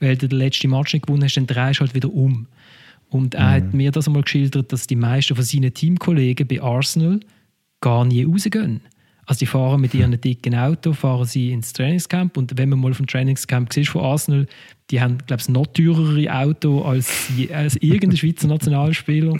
weil 0.00 0.16
du 0.16 0.26
den 0.26 0.38
letzten 0.38 0.70
Match 0.70 0.94
nicht 0.94 1.06
gewonnen 1.06 1.24
hast, 1.24 1.34
dann 1.34 1.46
drehst 1.46 1.80
du 1.80 1.84
halt 1.84 1.94
wieder 1.94 2.10
um. 2.10 2.46
Und 3.10 3.34
er 3.34 3.42
mhm. 3.42 3.52
hat 3.52 3.74
mir 3.74 3.92
das 3.92 4.06
einmal 4.06 4.22
geschildert, 4.22 4.72
dass 4.72 4.86
die 4.86 4.96
meisten 4.96 5.36
von 5.36 5.44
seinen 5.44 5.74
Teamkollegen 5.74 6.48
bei 6.48 6.62
Arsenal 6.62 7.20
gar 7.82 8.06
nie 8.06 8.24
rausgehen. 8.24 8.80
Also 9.26 9.40
die 9.40 9.46
fahren 9.46 9.80
mit 9.80 9.92
ihren 9.92 10.18
dicken 10.20 10.54
Auto, 10.54 10.92
fahren 10.92 11.24
sie 11.24 11.50
ins 11.50 11.72
Trainingscamp 11.72 12.36
und 12.36 12.56
wenn 12.56 12.68
man 12.68 12.78
mal 12.78 12.94
vom 12.94 13.08
Trainingscamp 13.08 13.72
sieht 13.72 13.88
von 13.88 14.02
Arsenal, 14.02 14.46
die 14.90 15.00
haben, 15.00 15.18
glaube 15.26 15.42
ich, 15.42 15.48
noch 15.48 15.66
teurere 15.66 16.32
Auto 16.32 16.82
als, 16.82 17.28
als 17.52 17.76
irgendein 17.80 18.16
Schweizer 18.16 18.46
Nationalspieler. 18.46 19.38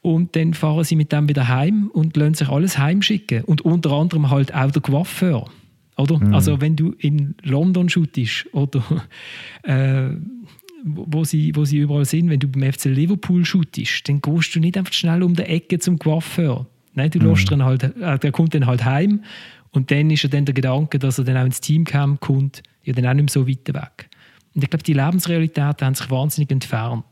Und 0.00 0.34
dann 0.34 0.52
fahren 0.52 0.82
sie 0.82 0.96
mit 0.96 1.12
dem 1.12 1.28
wieder 1.28 1.46
heim 1.46 1.88
und 1.92 2.16
lassen 2.16 2.34
sich 2.34 2.48
alles 2.48 2.76
heimschicken. 2.76 3.44
Und 3.44 3.60
unter 3.60 3.92
anderem 3.92 4.30
halt 4.30 4.52
auch 4.52 4.72
der 4.72 4.82
Coiffeur. 4.82 5.48
Oder? 5.96 6.18
Mhm. 6.18 6.34
Also 6.34 6.60
wenn 6.60 6.74
du 6.74 6.92
in 6.98 7.36
London 7.42 7.88
shootest 7.88 8.48
oder 8.52 8.82
äh, 9.62 10.08
wo 10.84 11.22
sie, 11.22 11.54
wo 11.54 11.64
sie 11.64 11.78
überall 11.78 12.04
sind, 12.04 12.28
wenn 12.28 12.40
du 12.40 12.48
beim 12.48 12.72
FC 12.72 12.86
Liverpool 12.86 13.44
shootest, 13.44 14.08
dann 14.08 14.20
gehst 14.20 14.56
du 14.56 14.60
nicht 14.60 14.76
einfach 14.76 14.92
schnell 14.92 15.22
um 15.22 15.34
die 15.34 15.42
Ecke 15.42 15.78
zum 15.78 16.00
Coiffeur. 16.00 16.66
Nein, 16.94 17.10
du 17.10 17.18
mhm. 17.20 17.30
lässt 17.30 17.50
halt, 17.50 17.82
äh, 17.82 18.18
der 18.18 18.32
kommt 18.32 18.54
dann 18.54 18.66
halt 18.66 18.84
heim 18.84 19.22
und 19.70 19.90
dann 19.90 20.10
ist 20.10 20.22
ja 20.22 20.28
dann 20.28 20.44
der 20.44 20.54
Gedanke, 20.54 20.98
dass 20.98 21.18
er 21.18 21.24
dann 21.24 21.36
auch 21.36 21.44
ins 21.44 21.60
Teamcamp 21.60 22.20
kommt, 22.20 22.62
ja 22.84 22.92
dann 22.92 23.06
auch 23.06 23.14
nicht 23.14 23.34
mehr 23.34 23.44
so 23.44 23.48
weit 23.48 23.68
weg. 23.68 24.08
Und 24.54 24.62
ich 24.62 24.70
glaube, 24.70 24.82
die 24.82 24.92
Lebensrealitäten 24.92 25.86
haben 25.86 25.94
sich 25.94 26.10
wahnsinnig 26.10 26.50
entfernt. 26.50 27.04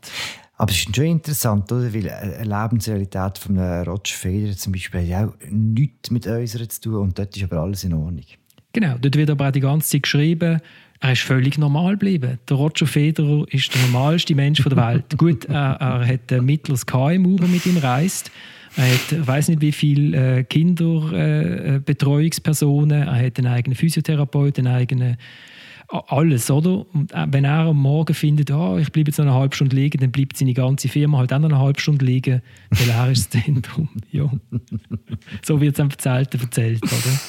Aber 0.57 0.69
es 0.69 0.77
ist 0.85 0.95
schon 0.95 1.05
interessant, 1.05 1.71
oder? 1.71 1.91
weil 1.91 2.07
eine 2.07 2.43
Lebensrealität 2.43 3.39
von 3.39 3.57
Roger 3.57 4.13
Federer 4.13 4.55
zum 4.55 4.73
Beispiel 4.73 5.01
hat 5.01 5.07
ja 5.07 5.25
auch 5.25 5.33
nichts 5.49 6.11
mit 6.11 6.27
unserer 6.27 6.69
zu 6.69 6.81
tun 6.81 6.95
und 6.97 7.17
dort 7.17 7.35
ist 7.35 7.43
aber 7.43 7.61
alles 7.61 7.83
in 7.83 7.93
Ordnung. 7.93 8.25
Genau, 8.73 8.95
dort 9.01 9.15
wird 9.15 9.31
aber 9.31 9.47
auch 9.47 9.51
die 9.51 9.59
ganze 9.59 9.89
Zeit 9.89 10.03
geschrieben, 10.03 10.61
er 11.03 11.13
ist 11.13 11.23
völlig 11.23 11.57
normal 11.57 11.93
geblieben. 11.93 12.37
Der 12.47 12.57
Roger 12.57 12.85
Federer 12.85 13.43
ist 13.49 13.73
der 13.73 13.81
normalste 13.81 14.35
Mensch 14.35 14.63
der 14.63 14.77
Welt. 14.77 15.05
Gut, 15.17 15.45
er, 15.45 15.77
er 15.79 16.07
hat 16.07 16.31
ein 16.31 16.45
mittleres 16.45 16.85
KMU, 16.85 17.37
der 17.37 17.47
mit 17.47 17.65
ihm 17.65 17.77
reist. 17.77 18.29
Er 18.77 18.93
hat, 18.93 19.11
ich 19.11 19.27
weiß 19.27 19.49
nicht, 19.49 19.61
wie 19.61 19.71
viele 19.71 20.39
äh, 20.39 20.43
Kinderbetreuungspersonen. 20.43 23.01
Äh, 23.01 23.05
er 23.05 23.25
hat 23.25 23.37
einen 23.37 23.47
eigenen 23.47 23.75
Physiotherapeuten, 23.75 24.65
einen 24.65 24.77
eigenen 24.77 25.17
alles, 26.07 26.49
oder? 26.49 26.85
Und 26.93 27.13
äh, 27.13 27.27
wenn 27.29 27.43
er 27.43 27.65
am 27.65 27.77
Morgen 27.77 28.13
findet, 28.13 28.49
oh, 28.51 28.77
ich 28.77 28.91
bleibe 28.91 29.09
jetzt 29.09 29.17
noch 29.17 29.25
eine 29.25 29.33
halbe 29.33 29.55
Stunde 29.55 29.75
liegen, 29.75 29.99
dann 29.99 30.11
bleibt 30.11 30.37
seine 30.37 30.53
ganze 30.53 30.87
Firma 30.87 31.17
halt 31.17 31.33
auch 31.33 31.39
noch 31.39 31.49
eine 31.49 31.59
halbe 31.59 31.81
Stunde 31.81 32.05
liegen, 32.05 32.41
weil 32.69 32.89
er 32.89 33.11
ist 33.11 33.33
das 33.33 33.43
Zentrum. 33.43 33.89
ja. 34.11 34.31
So 35.45 35.59
wird 35.59 35.75
es 35.75 35.81
einfach 35.81 35.99
selten 35.99 36.39
erzählt, 36.39 36.81
oder? 36.83 37.19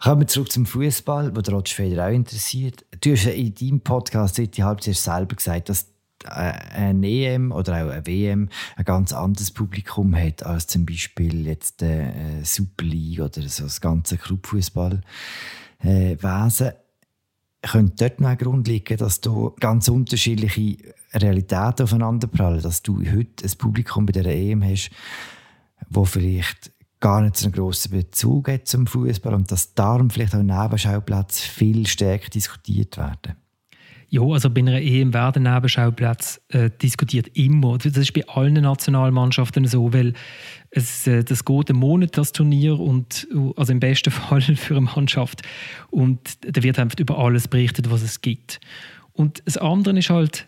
Kommen 0.00 0.22
wir 0.22 0.26
zurück 0.28 0.52
zum 0.52 0.66
Fußball, 0.66 1.34
wo 1.34 1.40
der 1.40 1.54
Roger 1.54 1.74
Federer 1.74 2.08
auch 2.08 2.12
interessiert. 2.12 2.84
Du 3.00 3.12
hast 3.12 3.24
ja 3.24 3.32
in 3.32 3.54
deinem 3.54 3.80
Podcast 3.80 4.38
die 4.38 4.62
Halbzeit 4.62 4.96
selber 4.96 5.34
gesagt, 5.34 5.68
dass 5.68 5.88
eine 6.30 7.06
EM 7.06 7.52
oder 7.52 7.84
auch 7.84 7.90
eine 7.90 8.06
WM 8.06 8.48
ein 8.76 8.84
ganz 8.84 9.12
anderes 9.12 9.50
Publikum 9.50 10.14
hat 10.16 10.44
als 10.44 10.66
zum 10.66 10.86
Beispiel 10.86 11.46
jetzt 11.46 11.80
der 11.80 12.14
äh, 12.14 12.44
Super 12.44 12.84
League 12.84 13.20
oder 13.20 13.42
so 13.48 13.64
das 13.64 13.80
ganze 13.80 14.16
Clubfußballwesen. 14.18 15.02
Äh, 15.80 16.72
könnte 17.60 17.94
dort 17.96 18.20
noch 18.20 18.28
ein 18.28 18.38
Grund 18.38 18.68
liegen, 18.68 18.96
dass 18.98 19.20
du 19.20 19.54
ganz 19.58 19.88
unterschiedliche 19.88 20.76
Realitäten 21.12 21.82
aufeinanderprallen, 21.82 22.62
dass 22.62 22.82
du 22.82 23.00
heute 23.00 23.44
ein 23.44 23.58
Publikum 23.58 24.06
bei 24.06 24.12
der 24.12 24.26
EM 24.26 24.62
hast, 24.62 24.90
wo 25.88 26.04
vielleicht 26.04 26.72
gar 27.00 27.22
nicht 27.22 27.36
so 27.36 27.46
einen 27.46 27.54
grossen 27.54 27.92
Bezug 27.92 28.48
hat 28.48 28.66
zum 28.66 28.86
Fußball 28.86 29.34
und 29.34 29.50
dass 29.50 29.74
darum 29.74 30.10
vielleicht 30.10 30.34
auch 30.34 30.42
Nebenschauplätze 30.42 31.42
viel 31.42 31.86
stärker 31.86 32.30
diskutiert 32.30 32.96
werden? 32.96 33.36
Ja, 34.10 34.22
also 34.22 34.48
bei 34.48 34.60
einer 34.60 34.80
EM 34.80 35.12
werden 35.12 35.42
Nebenschauplätze 35.42 36.40
äh, 36.48 36.70
diskutiert 36.70 37.28
immer. 37.36 37.76
Das 37.76 37.94
ist 37.94 38.14
bei 38.14 38.26
allen 38.26 38.54
Nationalmannschaften 38.54 39.66
so, 39.66 39.92
weil 39.92 40.14
es, 40.70 41.06
äh, 41.06 41.22
das 41.24 41.44
geht 41.44 41.68
einen 41.68 41.78
Monat, 41.78 42.16
das 42.16 42.32
Turnier, 42.32 42.80
und, 42.80 43.28
also 43.56 43.70
im 43.70 43.80
besten 43.80 44.10
Fall 44.10 44.40
für 44.40 44.76
eine 44.76 44.86
Mannschaft. 44.86 45.42
Und 45.90 46.38
da 46.40 46.62
wird 46.62 46.78
einfach 46.78 46.98
über 46.98 47.18
alles 47.18 47.48
berichtet, 47.48 47.90
was 47.90 48.02
es 48.02 48.22
gibt. 48.22 48.60
Und 49.12 49.42
das 49.44 49.58
andere 49.58 49.98
ist 49.98 50.08
halt, 50.08 50.46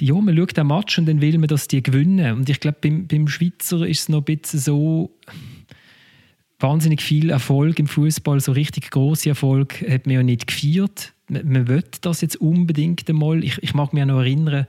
ja, 0.00 0.14
man 0.14 0.36
schaut 0.36 0.56
den 0.56 0.66
Match 0.66 0.98
und 0.98 1.06
dann 1.06 1.20
will 1.20 1.38
man, 1.38 1.46
dass 1.46 1.68
die 1.68 1.84
gewinnen. 1.84 2.38
Und 2.38 2.48
ich 2.48 2.58
glaube, 2.58 2.78
beim, 2.80 3.06
beim 3.06 3.28
Schweizer 3.28 3.86
ist 3.86 4.00
es 4.00 4.08
noch 4.08 4.22
ein 4.22 4.24
bisschen 4.24 4.58
so, 4.58 5.16
wahnsinnig 6.58 7.00
viel 7.00 7.30
Erfolg 7.30 7.78
im 7.78 7.86
Fußball, 7.86 8.40
so 8.40 8.50
richtig 8.50 8.90
große 8.90 9.28
Erfolg 9.28 9.88
hat 9.88 10.06
man 10.06 10.16
ja 10.16 10.22
nicht 10.24 10.48
gefeiert 10.48 11.14
man 11.28 11.68
will 11.68 11.84
das 12.00 12.20
jetzt 12.20 12.36
unbedingt 12.36 13.08
einmal. 13.08 13.44
Ich, 13.44 13.62
ich 13.62 13.74
mag 13.74 13.92
mich 13.92 14.04
noch 14.04 14.20
erinnern, 14.20 14.66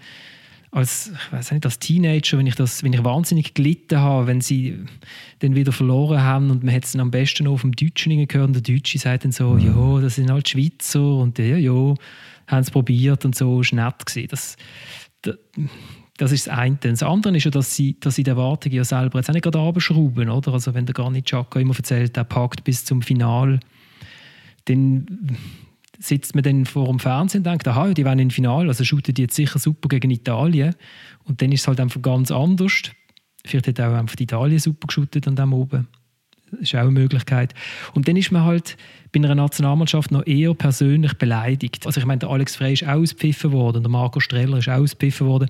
als, 0.71 1.11
ich 1.13 1.31
weiß 1.31 1.51
nicht, 1.51 1.65
als 1.65 1.79
Teenager, 1.79 2.37
wenn 2.37 2.45
ich, 2.45 2.55
das, 2.55 2.83
wenn 2.83 2.93
ich 2.93 3.03
wahnsinnig 3.03 3.55
gelitten 3.55 3.99
habe, 3.99 4.27
wenn 4.27 4.41
sie 4.41 4.77
dann 5.39 5.55
wieder 5.55 5.71
verloren 5.71 6.21
haben 6.21 6.51
und 6.51 6.63
man 6.63 6.73
hat 6.73 6.85
es 6.85 6.91
dann 6.91 7.01
am 7.01 7.11
besten 7.11 7.45
noch 7.45 7.53
auf 7.53 7.61
dem 7.61 7.71
Deutschen 7.71 8.27
gehört 8.27 8.47
und 8.47 8.53
der 8.53 8.75
Deutsche 8.75 8.99
sagt 8.99 9.23
dann 9.23 9.31
so, 9.31 9.51
mhm. 9.51 9.59
ja, 9.59 10.01
das 10.01 10.15
sind 10.15 10.31
halt 10.31 10.47
Schweizer 10.47 11.15
und 11.15 11.39
ja, 11.39 11.57
ja, 11.57 11.95
haben 12.47 12.59
es 12.59 12.71
probiert 12.71 13.25
und 13.25 13.35
so, 13.35 13.61
ist 13.61 13.73
nett 13.73 14.05
gewesen. 14.05 14.27
Das, 14.29 14.57
das, 15.23 15.37
das 16.17 16.31
ist 16.31 16.47
das 16.47 16.53
eine. 16.55 16.75
Das 16.75 17.01
andere 17.01 17.35
ist 17.37 17.45
ja, 17.45 17.51
dass 17.51 17.75
sie, 17.75 17.99
dass 17.99 18.15
sie 18.15 18.23
die 18.23 18.29
Erwartungen 18.29 18.75
ja 18.75 18.83
selber 18.83 19.19
jetzt 19.19 19.29
auch 19.29 19.33
nicht 19.33 19.43
gerade 19.43 19.59
abschrauben, 19.59 20.29
oder? 20.29 20.53
Also 20.53 20.73
wenn 20.73 20.85
der 20.85 20.93
Garni 20.93 21.23
Chaka 21.23 21.59
immer 21.59 21.75
erzählt, 21.75 22.15
er 22.15 22.25
packt 22.25 22.63
bis 22.63 22.85
zum 22.85 23.01
Final, 23.01 23.59
dann 24.65 25.35
sitzt 25.99 26.33
man 26.33 26.43
dann 26.43 26.65
vor 26.65 26.87
dem 26.87 26.99
Fernsehen 26.99 27.39
und 27.39 27.45
denkt, 27.45 27.67
aha, 27.67 27.93
die 27.93 28.05
waren 28.05 28.19
im 28.19 28.29
Finale, 28.29 28.69
also 28.69 28.83
shooten 28.83 29.13
die 29.13 29.23
jetzt 29.23 29.35
sicher 29.35 29.59
super 29.59 29.89
gegen 29.89 30.11
Italien. 30.11 30.75
Und 31.25 31.41
dann 31.41 31.51
ist 31.51 31.61
es 31.61 31.67
halt 31.67 31.79
einfach 31.79 32.01
ganz 32.01 32.31
anders. 32.31 32.83
Vielleicht 33.45 33.67
hat 33.67 33.79
auch 33.81 33.93
einfach 33.93 34.15
Italien 34.19 34.59
super 34.59 34.87
geshootet 34.87 35.27
an 35.27 35.35
dem 35.35 35.53
oben. 35.53 35.87
Das 36.51 36.61
ist 36.61 36.75
auch 36.75 36.79
eine 36.79 36.91
Möglichkeit. 36.91 37.53
Und 37.93 38.07
dann 38.07 38.15
ist 38.15 38.31
man 38.31 38.43
halt 38.43 38.75
bei 39.11 39.19
einer 39.19 39.35
Nationalmannschaft 39.35 40.11
noch 40.11 40.25
eher 40.25 40.53
persönlich 40.53 41.13
beleidigt. 41.13 41.85
Also 41.85 41.99
ich 41.99 42.05
meine, 42.05 42.19
der 42.19 42.29
Alex 42.29 42.55
Frey 42.55 42.73
ist 42.73 42.87
ausgepfiffen 42.87 43.51
worden, 43.51 43.83
der 43.83 43.89
Marco 43.89 44.19
Streller 44.19 44.57
ist 44.57 44.69
ausgepfiffen 44.69 45.27
worden. 45.27 45.49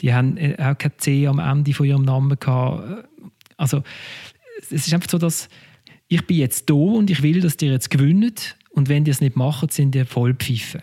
Die 0.00 0.12
haben 0.12 0.36
äh, 0.36 0.56
auch 0.58 0.76
kein 0.76 0.92
C 0.98 1.26
am 1.26 1.38
Ende 1.38 1.72
von 1.72 1.86
ihrem 1.86 2.02
Namen 2.02 2.38
gehabt. 2.38 3.08
Also 3.56 3.82
es 4.60 4.72
ist 4.72 4.92
einfach 4.92 5.10
so, 5.10 5.18
dass 5.18 5.48
ich 6.08 6.26
bin 6.26 6.36
jetzt 6.36 6.68
da 6.68 6.74
und 6.74 7.10
ich 7.10 7.22
will, 7.22 7.40
dass 7.40 7.56
die 7.56 7.66
jetzt 7.66 7.90
gewinnen 7.90 8.34
und 8.74 8.88
wenn 8.88 9.04
die 9.04 9.10
es 9.10 9.20
nicht 9.20 9.36
machen, 9.36 9.68
sind 9.70 9.94
die 9.94 10.04
voll 10.04 10.34
pfeifen. 10.34 10.82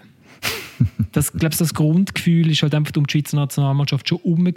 das, 1.11 1.33
glaube 1.33 1.55
das 1.55 1.73
Grundgefühl 1.73 2.49
ist 2.49 2.63
halt 2.63 2.73
einfach 2.73 2.95
um 2.97 3.05
die 3.05 3.11
Schweizer 3.11 3.37
Nationalmannschaft 3.37 4.07
schon 4.09 4.19
herum 4.19 4.51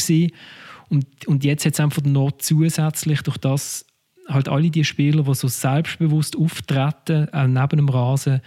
und, 0.89 1.27
und 1.27 1.45
jetzt 1.45 1.65
hat 1.65 1.75
es 1.75 1.81
einfach 1.81 2.03
noch 2.03 2.33
zusätzlich 2.39 3.23
durch 3.23 3.39
das 3.39 3.87
halt 4.29 4.49
alle 4.49 4.71
die 4.71 4.85
Spieler, 4.85 5.23
die 5.23 5.35
so 5.35 5.49
selbstbewusst 5.49 6.37
auftreten, 6.37 7.29
auch 7.33 7.47
neben 7.47 7.77
dem 7.77 7.89
Rasen, 7.89 8.41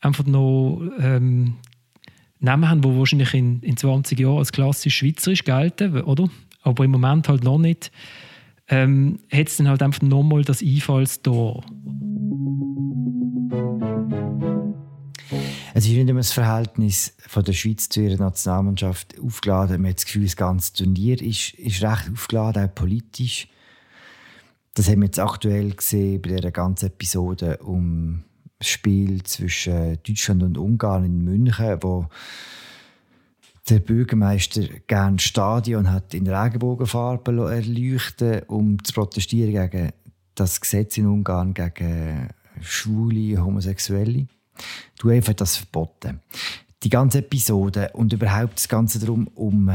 einfach 0.00 0.24
noch 0.24 0.82
ähm, 0.98 1.54
Namen 2.40 2.68
haben, 2.68 2.82
die 2.82 2.88
wahrscheinlich 2.88 3.34
in, 3.34 3.60
in 3.60 3.76
20 3.76 4.18
Jahren 4.18 4.38
als 4.38 4.52
klassisch 4.52 4.96
schweizerisch 4.96 5.44
gelten, 5.44 6.00
oder? 6.02 6.28
Aber 6.62 6.84
im 6.84 6.90
Moment 6.90 7.28
halt 7.28 7.44
noch 7.44 7.58
nicht. 7.58 7.92
Ähm, 8.68 9.20
hat 9.32 9.48
es 9.48 9.56
dann 9.56 9.68
halt 9.68 9.82
einfach 9.82 10.02
nochmal 10.02 10.42
das 10.42 10.62
Einfallstor. 10.62 11.64
Es 15.82 15.88
ist 15.88 15.94
nicht 15.94 16.08
immer 16.08 16.20
das 16.20 16.32
Verhältnis 16.32 17.12
von 17.26 17.42
der 17.42 17.54
Schweiz 17.54 17.88
zu 17.88 18.02
ihrer 18.02 18.16
Nationalmannschaft 18.16 19.18
aufgeladen. 19.18 19.82
Man 19.82 19.90
hat 19.90 19.96
das 19.96 20.04
Gefühl, 20.04 20.22
das 20.22 20.36
ganze 20.36 20.72
Turnier 20.74 21.20
ist, 21.20 21.54
ist 21.54 21.82
recht 21.82 22.08
aufgeladen, 22.08 22.68
auch 22.68 22.74
politisch. 22.76 23.48
Das 24.74 24.88
haben 24.88 25.00
wir 25.00 25.06
jetzt 25.06 25.18
aktuell 25.18 25.72
gesehen 25.72 26.22
bei 26.22 26.36
dieser 26.36 26.52
ganzen 26.52 26.86
Episode 26.86 27.56
um 27.64 28.22
das 28.60 28.68
Spiel 28.68 29.24
zwischen 29.24 29.98
Deutschland 30.06 30.44
und 30.44 30.56
Ungarn 30.56 31.04
in 31.04 31.24
München, 31.24 31.78
wo 31.80 32.06
der 33.68 33.80
Bürgermeister 33.80 34.62
gerne 34.86 35.18
Stadion 35.18 35.90
hat 35.90 36.14
in 36.14 36.28
Regenbogenfarben 36.28 37.38
erleuchten 37.38 38.42
um 38.46 38.84
zu 38.84 38.92
protestieren 38.92 39.50
gegen 39.50 39.92
das 40.36 40.60
Gesetz 40.60 40.96
in 40.96 41.08
Ungarn 41.08 41.54
gegen 41.54 42.28
Schwule, 42.60 43.44
Homosexuelle. 43.44 44.28
Du 44.98 45.08
einfach 45.08 45.34
das 45.34 45.56
verboten. 45.56 46.20
Die 46.82 46.88
ganze 46.88 47.18
Episode 47.18 47.90
und 47.94 48.12
überhaupt 48.12 48.56
das 48.56 48.68
Ganze 48.68 48.98
darum, 48.98 49.28
um 49.34 49.70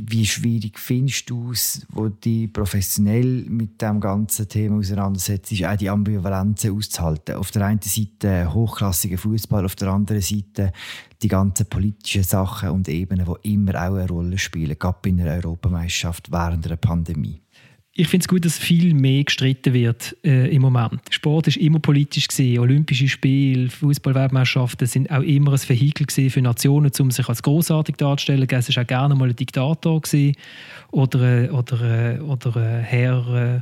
wie 0.00 0.24
schwierig 0.24 0.78
findest 0.78 1.28
du 1.28 1.50
es, 1.50 1.84
wo 1.90 2.08
die 2.08 2.46
professionell 2.46 3.44
mit 3.48 3.82
dem 3.82 4.00
ganzen 4.00 4.48
Thema 4.48 4.78
auseinandersetzt, 4.78 5.52
auch 5.64 5.76
die 5.76 5.90
Ambivalenzen 5.90 6.76
auszuhalten? 6.76 7.34
Auf 7.34 7.50
der 7.50 7.66
einen 7.66 7.80
Seite 7.82 8.52
hochklassiger 8.52 9.18
Fußball, 9.18 9.64
auf 9.64 9.74
der 9.74 9.88
anderen 9.88 10.22
Seite 10.22 10.72
die 11.20 11.28
ganzen 11.28 11.66
politischen 11.66 12.22
Sachen 12.22 12.70
und 12.70 12.88
Ebenen, 12.88 13.26
die 13.26 13.54
immer 13.54 13.74
auch 13.74 13.96
eine 13.96 14.08
Rolle 14.08 14.38
spielen, 14.38 14.78
gerade 14.78 15.08
in 15.08 15.20
einer 15.20 15.32
Europameisterschaft 15.32 16.30
während 16.30 16.64
einer 16.64 16.76
Pandemie 16.76 17.40
ich 18.00 18.06
finde 18.06 18.22
es 18.22 18.28
gut, 18.28 18.44
dass 18.44 18.58
viel 18.58 18.94
mehr 18.94 19.24
gestritten 19.24 19.74
wird 19.74 20.16
äh, 20.22 20.54
im 20.54 20.62
Moment. 20.62 21.00
Sport 21.10 21.48
ist 21.48 21.56
immer 21.56 21.80
politisch 21.80 22.28
gesehen. 22.28 22.60
Olympische 22.60 23.08
Spiele, 23.08 23.70
Fußballweltmeisterschaften 23.70 24.86
sind 24.86 25.10
auch 25.10 25.22
immer 25.22 25.50
ein 25.50 25.58
Vehikel 25.58 26.06
für 26.30 26.40
Nationen, 26.40 26.92
um 27.00 27.10
sich 27.10 27.28
als 27.28 27.42
großartig 27.42 27.96
darzustellen. 27.96 28.46
Es 28.48 28.76
war 28.76 28.84
auch 28.84 28.86
gerne 28.86 29.16
mal 29.16 29.28
ein 29.28 29.34
Diktator 29.34 30.00
gewesen, 30.00 30.36
oder 30.92 31.46
äh, 31.46 31.50
oder 31.50 32.14
äh, 32.14 32.20
oder 32.20 32.56
ein 32.56 32.84
Herr, 32.84 33.56
äh, 33.56 33.60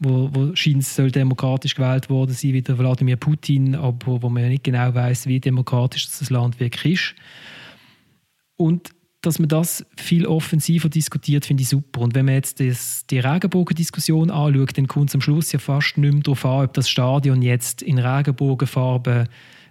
wo, 0.00 0.30
wo 0.32 0.56
scheint 0.56 0.84
soll 0.84 1.12
demokratisch 1.12 1.76
gewählt 1.76 2.10
worden 2.10 2.32
sein, 2.32 2.54
wie 2.54 2.62
der 2.62 2.78
Wladimir 2.78 3.16
Putin, 3.16 3.76
aber 3.76 4.20
wo 4.20 4.28
man 4.28 4.42
ja 4.42 4.48
nicht 4.48 4.64
genau 4.64 4.92
weiß, 4.92 5.28
wie 5.28 5.38
demokratisch 5.38 6.06
das 6.06 6.28
Land 6.28 6.58
wirklich 6.58 6.94
ist. 6.94 7.14
Und 8.56 8.95
dass 9.26 9.40
man 9.40 9.48
das 9.48 9.84
viel 9.96 10.24
offensiver 10.24 10.88
diskutiert, 10.88 11.44
finde 11.44 11.64
ich 11.64 11.68
super. 11.68 12.00
Und 12.00 12.14
wenn 12.14 12.26
man 12.26 12.34
jetzt 12.34 12.60
das, 12.60 13.04
die 13.10 13.18
Regenbogendiskussion 13.18 14.30
anschaut, 14.30 14.78
dann 14.78 14.86
kommt 14.86 15.10
es 15.10 15.16
am 15.16 15.20
Schluss 15.20 15.50
ja 15.50 15.58
fast 15.58 15.98
nicht 15.98 16.12
mehr 16.12 16.22
darauf 16.22 16.44
an, 16.44 16.64
ob 16.64 16.74
das 16.74 16.88
Stadion 16.88 17.42
jetzt 17.42 17.82
in 17.82 17.98
Regenbogenfarben 17.98 19.28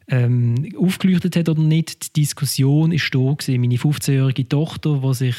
ähm, 0.09 0.73
aufgeleuchtet 0.77 1.37
hat 1.37 1.47
oder 1.47 1.61
nicht. 1.61 2.15
Die 2.17 2.21
Diskussion 2.21 2.91
ist 2.91 3.15
da 3.15 3.19
gewesen. 3.19 3.61
Meine 3.61 3.75
15-jährige 3.75 4.47
Tochter, 4.49 5.01
die 5.01 5.13
sich 5.13 5.35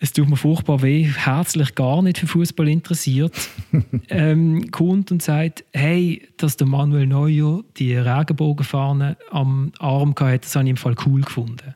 es 0.00 0.12
tut 0.12 0.28
mir 0.28 0.36
furchtbar 0.36 0.82
weh, 0.82 1.10
herzlich 1.12 1.74
gar 1.74 2.02
nicht 2.02 2.18
für 2.18 2.28
Fußball 2.28 2.68
interessiert, 2.68 3.34
ähm, 4.10 4.70
kommt 4.70 5.10
und 5.10 5.22
sagt, 5.22 5.64
hey, 5.72 6.22
dass 6.36 6.56
der 6.56 6.68
Manuel 6.68 7.06
Neuer 7.06 7.64
die 7.78 7.96
Regenbogenfahne 7.96 9.16
am 9.32 9.72
Arm 9.80 10.14
hatte, 10.16 10.38
das 10.42 10.54
habe 10.54 10.66
ich 10.66 10.70
im 10.70 10.76
Fall 10.76 10.94
cool 11.04 11.22
gefunden. 11.22 11.74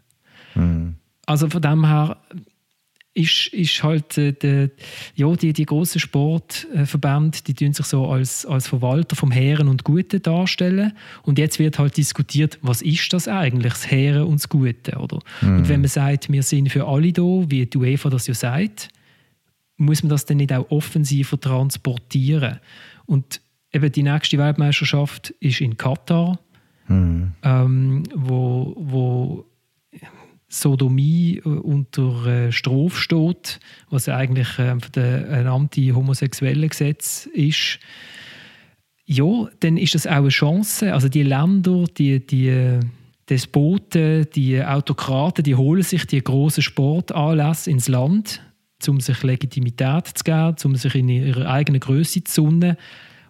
Mhm. 0.54 0.94
Also 1.26 1.48
von 1.48 1.62
dem 1.62 1.86
her 1.86 2.16
ist, 3.14 3.48
ist 3.48 3.82
halt 3.82 4.16
äh, 4.16 4.32
der, 4.32 4.70
ja, 5.14 5.34
die, 5.36 5.52
die 5.52 5.66
grossen 5.66 6.00
Sportverbände, 6.00 7.38
die 7.46 7.54
tun 7.54 7.72
sich 7.72 7.86
so 7.86 8.06
als, 8.06 8.46
als 8.46 8.68
Verwalter 8.68 9.16
vom 9.16 9.30
Heeren 9.30 9.68
und 9.68 9.84
Guten 9.84 10.22
darstellen. 10.22 10.92
Und 11.22 11.38
jetzt 11.38 11.58
wird 11.58 11.78
halt 11.78 11.96
diskutiert, 11.96 12.58
was 12.62 12.80
ist 12.80 13.12
das 13.12 13.28
eigentlich, 13.28 13.74
das 13.74 13.90
Heeren 13.90 14.24
und 14.24 14.40
das 14.40 14.48
Gute, 14.48 14.98
oder? 14.98 15.18
Mhm. 15.42 15.56
Und 15.58 15.68
wenn 15.68 15.80
man 15.80 15.90
sagt, 15.90 16.32
wir 16.32 16.42
sind 16.42 16.70
für 16.70 16.86
alle 16.86 17.12
da, 17.12 17.22
wie 17.22 17.66
die 17.66 17.76
UEFA 17.76 18.08
das 18.08 18.26
ja 18.26 18.34
sagt, 18.34 18.88
muss 19.76 20.02
man 20.02 20.10
das 20.10 20.24
dann 20.24 20.38
nicht 20.38 20.52
auch 20.52 20.70
offensiver 20.70 21.38
transportieren? 21.38 22.60
Und 23.04 23.40
eben 23.72 23.92
die 23.92 24.02
nächste 24.02 24.38
Weltmeisterschaft 24.38 25.30
ist 25.40 25.60
in 25.60 25.76
Katar, 25.76 26.38
mhm. 26.88 27.32
ähm, 27.42 28.04
wo, 28.14 28.74
wo 28.78 29.44
Sodomie 30.52 31.40
äh, 31.44 31.48
unter 31.48 32.26
äh, 32.26 32.52
Strophe 32.52 33.00
steht, 33.00 33.58
was 33.88 34.08
eigentlich 34.08 34.58
äh, 34.58 34.76
ein 34.98 35.46
anti-homosexuelles 35.46 36.70
Gesetz 36.70 37.26
ist, 37.32 37.78
ja, 39.06 39.48
dann 39.60 39.78
ist 39.78 39.94
das 39.94 40.06
auch 40.06 40.12
eine 40.12 40.28
Chance. 40.28 40.92
Also 40.92 41.08
die 41.08 41.22
Länder, 41.22 41.84
die, 41.96 42.24
die 42.24 42.78
Despoten, 43.28 44.26
die 44.34 44.62
Autokraten, 44.62 45.42
die 45.42 45.54
holen 45.54 45.82
sich 45.82 46.06
die 46.06 46.22
großen 46.22 46.62
Sportanlässe 46.62 47.70
ins 47.70 47.88
Land, 47.88 48.42
um 48.86 49.00
sich 49.00 49.22
Legitimität 49.22 50.06
zu 50.14 50.24
geben, 50.24 50.56
um 50.64 50.76
sich 50.76 50.94
in 50.94 51.08
ihrer 51.08 51.50
eigenen 51.50 51.80
Größe 51.80 52.24
zu 52.24 52.42
sonnen. 52.42 52.76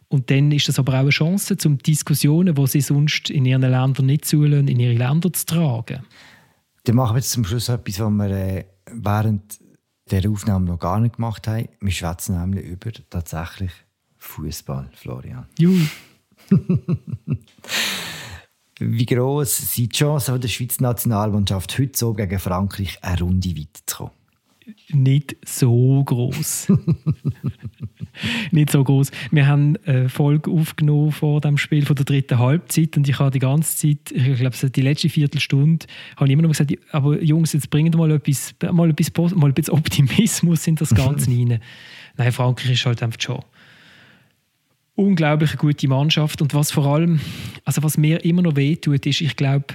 Und 0.08 0.30
dann 0.30 0.52
ist 0.52 0.68
das 0.68 0.78
aber 0.78 0.94
auch 0.94 1.00
eine 1.00 1.10
Chance, 1.10 1.56
um 1.64 1.78
Diskussionen, 1.78 2.54
die 2.54 2.66
sie 2.66 2.80
sonst 2.80 3.30
in 3.30 3.46
ihren 3.46 3.62
Ländern 3.62 4.06
nicht 4.06 4.26
zulassen, 4.26 4.68
in 4.68 4.78
ihre 4.78 4.94
Länder 4.94 5.32
zu 5.32 5.46
tragen. 5.46 6.02
Dann 6.84 6.96
machen 6.96 7.14
wir 7.14 7.20
jetzt 7.20 7.30
zum 7.30 7.44
Schluss 7.44 7.68
etwas, 7.68 8.00
was 8.00 8.10
wir 8.10 8.30
äh, 8.30 8.64
während 8.86 9.60
der 10.10 10.28
Aufnahme 10.30 10.66
noch 10.66 10.78
gar 10.78 10.98
nicht 11.00 11.16
gemacht 11.16 11.46
haben. 11.46 11.68
Wir 11.80 11.92
schwätzen 11.92 12.38
nämlich 12.38 12.64
über 12.64 12.90
tatsächlich 13.08 13.72
Fußball, 14.18 14.90
Florian. 14.94 15.46
Juhu. 15.58 15.86
Wie 18.78 19.06
gross 19.06 19.58
sind 19.58 19.76
die 19.76 19.88
Chancen 19.96 20.40
der 20.40 20.48
Schweizer 20.48 20.82
Nationalmannschaft 20.82 21.78
heute 21.78 21.96
so 21.96 22.12
gegen 22.14 22.38
Frankreich 22.38 22.98
eine 23.02 23.20
Runde 23.20 23.56
weiterzukommen? 23.56 24.12
Nicht 24.92 25.36
so 25.44 26.02
groß. 26.04 26.72
nicht 28.50 28.70
so 28.70 28.84
groß. 28.84 29.10
Wir 29.30 29.46
haben 29.46 29.76
eine 29.84 30.08
Folge 30.08 30.50
aufgenommen 30.50 31.12
vor 31.12 31.40
dem 31.40 31.58
Spiel 31.58 31.84
von 31.84 31.96
der 31.96 32.04
dritten 32.04 32.38
Halbzeit 32.38 32.96
und 32.96 33.08
ich 33.08 33.18
habe 33.18 33.30
die 33.30 33.38
ganze 33.38 33.76
Zeit, 33.76 34.12
ich 34.12 34.38
glaube, 34.38 34.70
die 34.70 34.82
letzte 34.82 35.08
Viertelstunde, 35.08 35.86
habe 36.16 36.26
ich 36.26 36.32
immer 36.32 36.42
noch 36.42 36.50
gesagt, 36.50 36.72
aber 36.90 37.22
Jungs, 37.22 37.52
jetzt 37.52 37.70
bringen 37.70 37.92
mal 37.96 38.10
etwas, 38.10 38.54
mal 38.72 38.90
etwas, 38.90 39.34
mal 39.34 39.52
bisschen 39.52 39.74
Optimismus 39.74 40.66
in 40.66 40.76
das 40.76 40.94
Ganze 40.94 41.30
rein. 41.30 41.60
Nein, 42.16 42.32
Frankreich 42.32 42.72
ist 42.72 42.86
halt 42.86 43.02
einfach 43.02 43.20
schon 43.20 43.42
unglaublich 44.94 45.56
gute 45.56 45.88
Mannschaft 45.88 46.42
und 46.42 46.54
was 46.54 46.70
vor 46.70 46.86
allem, 46.86 47.20
also 47.64 47.82
was 47.82 47.96
mir 47.96 48.24
immer 48.24 48.42
noch 48.42 48.56
wehtut, 48.56 49.06
ist, 49.06 49.20
ich 49.20 49.36
glaube, 49.36 49.66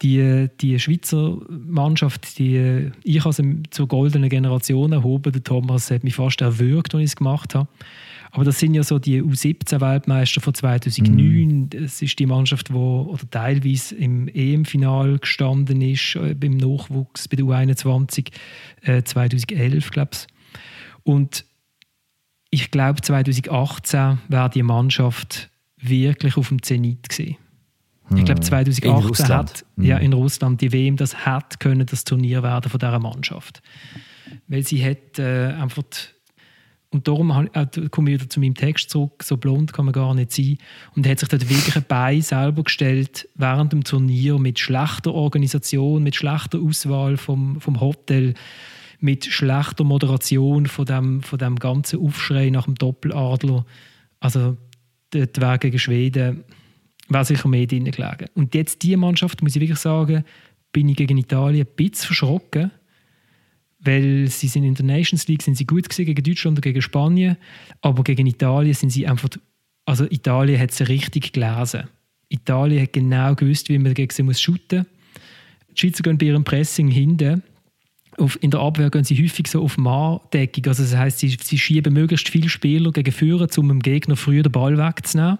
die, 0.00 0.48
die 0.60 0.78
Schweizer 0.78 1.38
Mannschaft, 1.48 2.38
die, 2.38 2.90
ich 3.04 3.24
habe 3.24 3.34
sie 3.34 3.62
zur 3.70 3.86
goldenen 3.86 4.28
Generation 4.28 4.92
erhoben, 4.92 5.32
der 5.32 5.44
Thomas 5.44 5.90
hat 5.90 6.04
mich 6.04 6.14
fast 6.14 6.40
erwürgt, 6.40 6.94
als 6.94 7.02
ich 7.02 7.10
es 7.10 7.16
gemacht 7.16 7.54
habe. 7.54 7.68
Aber 8.34 8.44
das 8.44 8.58
sind 8.58 8.72
ja 8.72 8.82
so 8.82 8.98
die 8.98 9.22
U17-Weltmeister 9.22 10.40
von 10.40 10.54
2009. 10.54 11.60
Mm. 11.60 11.68
Das 11.68 12.00
ist 12.00 12.18
die 12.18 12.24
Mannschaft, 12.24 12.72
wo 12.72 13.02
oder 13.02 13.28
teilweise 13.30 13.94
im 13.94 14.26
EM-Final 14.26 15.18
gestanden 15.18 15.82
ist, 15.82 16.16
äh, 16.16 16.34
beim 16.34 16.56
Nachwuchs 16.56 17.28
bei 17.28 17.36
der 17.36 17.44
U21 17.44 18.28
äh, 18.84 19.02
2011, 19.02 19.90
glaube 19.90 20.12
ich. 20.14 20.26
Und 21.04 21.44
ich 22.52 22.70
glaube, 22.70 23.00
2018 23.00 24.18
wäre 24.28 24.50
die 24.50 24.62
Mannschaft 24.62 25.50
wirklich 25.78 26.36
auf 26.36 26.48
dem 26.48 26.62
Zenit 26.62 27.08
gesehen. 27.08 27.36
Ich 28.14 28.26
glaube, 28.26 28.40
2018 28.40 29.24
in 29.24 29.32
hat 29.32 29.64
ja, 29.78 29.96
hm. 29.96 30.04
in 30.04 30.12
Russland 30.12 30.60
die 30.60 30.70
WM 30.70 30.96
das 30.96 31.24
hat 31.24 31.58
können 31.60 31.86
das 31.86 32.04
Turnier 32.04 32.42
werden 32.42 32.70
von 32.70 32.78
dieser 32.78 32.98
Mannschaft. 32.98 33.62
Weil 34.48 34.66
sie 34.66 34.84
hat 34.84 35.18
äh, 35.18 35.54
einfach 35.54 35.84
und 36.90 37.08
darum 37.08 37.48
äh, 37.54 37.66
komme 37.90 38.10
ich 38.10 38.20
wieder 38.20 38.28
zu 38.28 38.38
meinem 38.38 38.54
Text 38.54 38.90
zurück, 38.90 39.22
so 39.22 39.38
blond 39.38 39.72
kann 39.72 39.86
man 39.86 39.94
gar 39.94 40.14
nicht 40.14 40.30
sein. 40.30 40.58
Und 40.94 41.08
hat 41.08 41.20
sich 41.20 41.28
dort 41.30 41.48
wirklich 41.48 41.74
ein 41.74 41.86
Bein 41.88 42.20
selber 42.20 42.64
gestellt 42.64 43.30
während 43.34 43.72
dem 43.72 43.82
Turnier 43.82 44.38
mit 44.38 44.58
schlechter 44.58 45.14
Organisation, 45.14 46.02
mit 46.02 46.16
schlechter 46.16 46.58
Auswahl 46.58 47.16
vom, 47.16 47.62
vom 47.62 47.80
Hotel, 47.80 48.34
mit 49.02 49.26
schlechter 49.26 49.84
Moderation 49.84 50.66
von 50.66 50.86
dem, 50.86 51.22
von 51.22 51.38
dem 51.38 51.56
ganzen 51.56 52.00
Aufschrei 52.00 52.50
nach 52.50 52.64
dem 52.64 52.76
Doppeladler. 52.76 53.66
Also 54.20 54.56
dort 55.10 55.40
wäre 55.40 55.58
gegen 55.58 55.78
Schweden 55.78 56.44
wäre 57.08 57.24
sicher 57.24 57.48
mehr 57.48 57.66
drin 57.66 57.84
gelegen. 57.84 58.26
Und 58.34 58.54
jetzt 58.54 58.82
diese 58.82 58.96
Mannschaft, 58.96 59.42
muss 59.42 59.56
ich 59.56 59.60
wirklich 59.60 59.78
sagen, 59.78 60.24
bin 60.72 60.88
ich 60.88 60.96
gegen 60.96 61.18
Italien 61.18 61.66
ein 61.66 61.76
bisschen 61.76 62.06
verschrocken, 62.06 62.70
weil 63.80 64.28
sie 64.28 64.48
sind 64.48 64.64
in 64.64 64.74
der 64.74 64.84
Nations 64.84 65.26
League 65.28 65.42
sind 65.42 65.56
sie 65.56 65.66
gut 65.66 65.88
gewesen, 65.88 66.06
gegen 66.06 66.22
Deutschland 66.22 66.58
oder 66.58 66.62
gegen 66.62 66.80
Spanien, 66.80 67.36
aber 67.80 68.04
gegen 68.04 68.26
Italien 68.26 68.74
sind 68.74 68.90
sie 68.90 69.06
einfach, 69.06 69.28
also 69.84 70.04
Italien 70.04 70.60
hat 70.60 70.70
sie 70.70 70.84
richtig 70.84 71.32
gelesen. 71.32 71.84
Italien 72.28 72.82
hat 72.82 72.92
genau 72.92 73.34
gewusst, 73.34 73.68
wie 73.68 73.78
man 73.78 73.94
gegen 73.94 74.12
sie 74.12 74.22
muss 74.22 74.40
shooten. 74.40 74.86
Die 75.70 75.80
Schweizer 75.80 76.02
gehen 76.02 76.18
bei 76.18 76.26
ihrem 76.26 76.44
Pressing 76.44 76.88
hinten 76.88 77.42
auf, 78.18 78.38
in 78.42 78.50
der 78.50 78.60
Abwehr 78.60 78.90
gehen 78.90 79.04
sie 79.04 79.22
häufig 79.22 79.48
so 79.48 79.62
auf 79.62 79.78
Mahrdeckung. 79.78 80.66
Also 80.66 80.82
das 80.82 80.96
heißt, 80.96 81.18
sie, 81.18 81.36
sie 81.40 81.58
schieben 81.58 81.94
möglichst 81.94 82.28
viele 82.28 82.48
Spieler 82.48 82.92
gegen 82.92 83.12
Führer, 83.12 83.48
um 83.56 83.68
dem 83.68 83.80
Gegner 83.80 84.16
früher 84.16 84.42
den 84.42 84.52
Ball 84.52 84.76
wegzunehmen. 84.76 85.38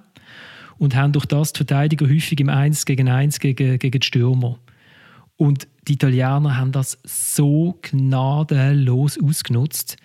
Und 0.79 0.97
haben 0.97 1.13
durch 1.13 1.27
das 1.27 1.53
die 1.53 1.59
Verteidiger 1.59 2.09
häufig 2.09 2.41
im 2.41 2.49
1 2.49 2.87
gegen 2.87 3.09
1 3.09 3.39
gegen, 3.39 3.79
gegen 3.79 4.01
die 4.01 4.07
Stürmer. 4.07 4.59
Und 5.37 5.69
die 5.87 5.95
Italiener 5.95 6.57
haben 6.57 6.73
das 6.73 6.99
so 7.05 7.79
gnadenlos 7.83 9.19
ausgenutzt. 9.23 9.97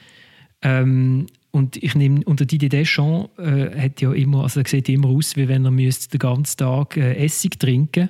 Ähm, 0.61 1.27
und 1.51 1.77
ich 1.77 1.95
nehme, 1.95 2.21
unter 2.25 2.45
Didier 2.45 2.69
Deschamps 2.69 3.29
äh, 3.39 3.85
hat 3.85 4.01
ja 4.01 4.11
immer, 4.13 4.43
also 4.43 4.61
sieht 4.65 4.89
immer 4.89 5.09
aus, 5.09 5.35
wie 5.35 5.47
wenn 5.47 5.65
er 5.65 5.71
müsste 5.71 6.09
den 6.09 6.19
ganzen 6.19 6.57
Tag 6.57 6.97
äh, 6.97 7.15
Essig 7.15 7.59
trinken 7.59 8.09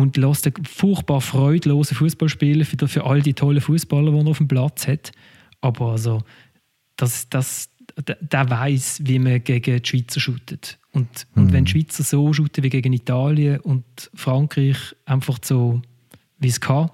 und 0.00 0.16
lässt 0.16 0.46
einen 0.46 0.64
furchtbar 0.64 1.20
freudlosen 1.20 1.96
Fußball 1.96 2.28
spielen 2.28 2.64
für, 2.64 2.88
für 2.88 3.04
all 3.04 3.22
die 3.22 3.34
tollen 3.34 3.60
Fußballer, 3.60 4.10
die 4.10 4.18
er 4.18 4.26
auf 4.26 4.38
dem 4.38 4.48
Platz 4.48 4.86
hat. 4.86 5.12
Aber 5.60 5.92
also, 5.92 6.22
das, 6.96 7.28
das, 7.28 7.70
der, 8.06 8.16
der 8.20 8.50
weiß, 8.50 9.02
wie 9.04 9.18
man 9.18 9.42
gegen 9.44 9.82
die 9.82 9.88
Schweizer 9.88 10.20
shootet. 10.20 10.78
Und, 10.92 11.26
mhm. 11.34 11.42
und 11.42 11.52
wenn 11.52 11.64
die 11.64 11.72
Schweizer 11.72 12.02
so 12.02 12.32
shooten 12.32 12.64
wie 12.64 12.70
gegen 12.70 12.92
Italien 12.92 13.60
und 13.60 13.84
Frankreich 14.14 14.78
einfach 15.04 15.38
so, 15.42 15.80
wie 16.38 16.48
es 16.48 16.60
kann, 16.60 16.90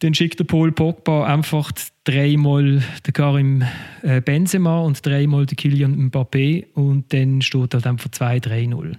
dann 0.00 0.14
schickt 0.14 0.38
der 0.38 0.44
Paul 0.44 0.72
Pogba 0.72 1.26
einfach 1.26 1.72
dreimal 2.04 2.82
den 3.06 3.12
Karim 3.12 3.64
äh, 4.02 4.20
Benzema 4.20 4.80
und 4.80 5.04
dreimal 5.04 5.46
den 5.46 5.56
Kylian 5.56 6.10
Mbappé 6.10 6.66
und 6.74 7.12
dann 7.12 7.40
steht 7.40 7.72
halt 7.72 7.86
einfach 7.86 8.10
2-3-0. 8.10 8.96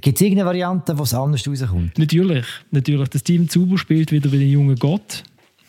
Gibt 0.00 0.16
es 0.16 0.22
irgendeine 0.22 0.46
Variante, 0.46 0.92
es 0.92 1.14
anders 1.14 1.46
rauskommt? 1.46 1.98
Natürlich. 1.98 2.46
natürlich. 2.70 3.08
Das 3.08 3.22
Team 3.22 3.48
Zuber 3.48 3.76
spielt 3.76 4.10
wieder 4.10 4.32
wie 4.32 4.42
ein 4.42 4.50
junger 4.50 4.74
Gott. 4.74 5.22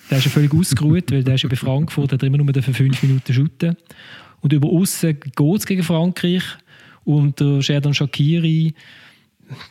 Der 0.10 0.18
ist 0.18 0.26
ja 0.26 0.32
völlig 0.32 0.54
ausgeruht, 0.54 1.12
weil 1.12 1.24
der 1.24 1.36
ist 1.36 1.44
ja 1.44 1.50
bei 1.50 1.56
Frankfurt, 1.56 2.12
der 2.12 2.18
hat 2.18 2.24
immer 2.24 2.38
nur 2.38 2.54
für 2.54 2.74
fünf 2.74 3.02
Minuten 3.04 3.34
shooten. 3.34 3.76
Und 4.42 4.54
über 4.54 4.70
außen 4.70 5.20
geht 5.20 5.58
es 5.58 5.66
gegen 5.66 5.84
Frankreich. 5.84 6.44
Und 7.04 7.40
der 7.40 7.62
Sheridan 7.62 7.94
Shakiri 7.94 8.74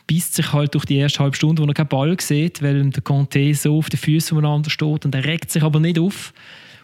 beißt 0.07 0.35
sich 0.35 0.53
halt 0.53 0.75
durch 0.75 0.85
die 0.85 0.97
erste 0.97 1.19
halbe 1.19 1.35
Stunde, 1.35 1.63
wo 1.63 1.67
er 1.67 1.73
keinen 1.73 1.87
Ball 1.87 2.15
sieht, 2.19 2.61
weil 2.61 2.89
der 2.89 3.01
Conte 3.01 3.53
so 3.55 3.77
auf 3.77 3.89
den 3.89 3.97
Füßen 3.97 4.37
umeinander 4.37 4.69
steht 4.69 5.05
und 5.05 5.15
er 5.15 5.25
regt 5.25 5.49
sich 5.49 5.63
aber 5.63 5.79
nicht 5.79 5.97
auf. 5.97 6.33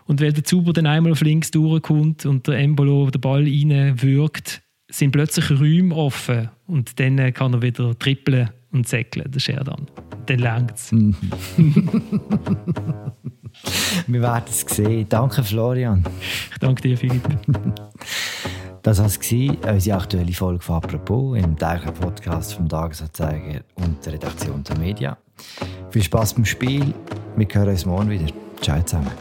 Und 0.05 0.21
weil 0.21 0.34
der 0.34 0.43
Zuber 0.43 0.73
dann 0.73 0.88
einmal 0.88 1.12
auf 1.12 1.21
links 1.21 1.51
durchkommt 1.51 2.25
und 2.25 2.47
der 2.47 2.58
Embolo 2.58 3.12
den 3.12 3.21
Ball 3.21 3.43
reinwirkt, 3.43 4.62
sind 4.89 5.12
plötzlich 5.12 5.51
Räume 5.51 5.95
offen 5.95 6.49
und 6.69 6.99
dann 6.99 7.34
kann 7.34 7.53
er 7.53 7.62
wieder 7.62 7.97
trippeln 7.97 8.49
und 8.71 8.88
säckeln, 8.88 9.29
der 9.32 9.39
Sheridan. 9.39 9.88
Dann 10.27 10.39
längt 10.39 10.75
es. 10.75 10.91
Wir 14.08 14.21
werden 14.21 14.45
es 14.47 14.62
sehen. 14.62 15.08
Danke, 15.10 15.43
Florian. 15.43 16.05
Ich 16.51 16.58
danke 16.60 16.82
dir, 16.82 16.97
Philipp. 16.97 17.23
Das 18.82 18.97
war 18.99 19.08
unsere 19.73 19.97
aktuelle 19.97 20.32
Folge 20.32 20.63
von 20.63 20.77
«Apropos» 20.77 21.38
im 21.38 21.58
täglichen 21.58 21.93
Podcast 21.95 22.53
vom 22.53 22.69
Tagesanzeiger 22.69 23.60
und 23.75 24.05
der 24.05 24.13
Redaktion 24.13 24.63
der 24.63 24.77
Media. 24.77 25.17
Viel 25.89 26.03
Spaß 26.03 26.36
beim 26.36 26.45
Spiel. 26.45 26.93
Wir 27.36 27.47
hören 27.51 27.69
uns 27.69 27.86
morgen 27.86 28.10
wieder. 28.10 28.32
Ciao 28.62 28.82
zusammen. 28.82 29.12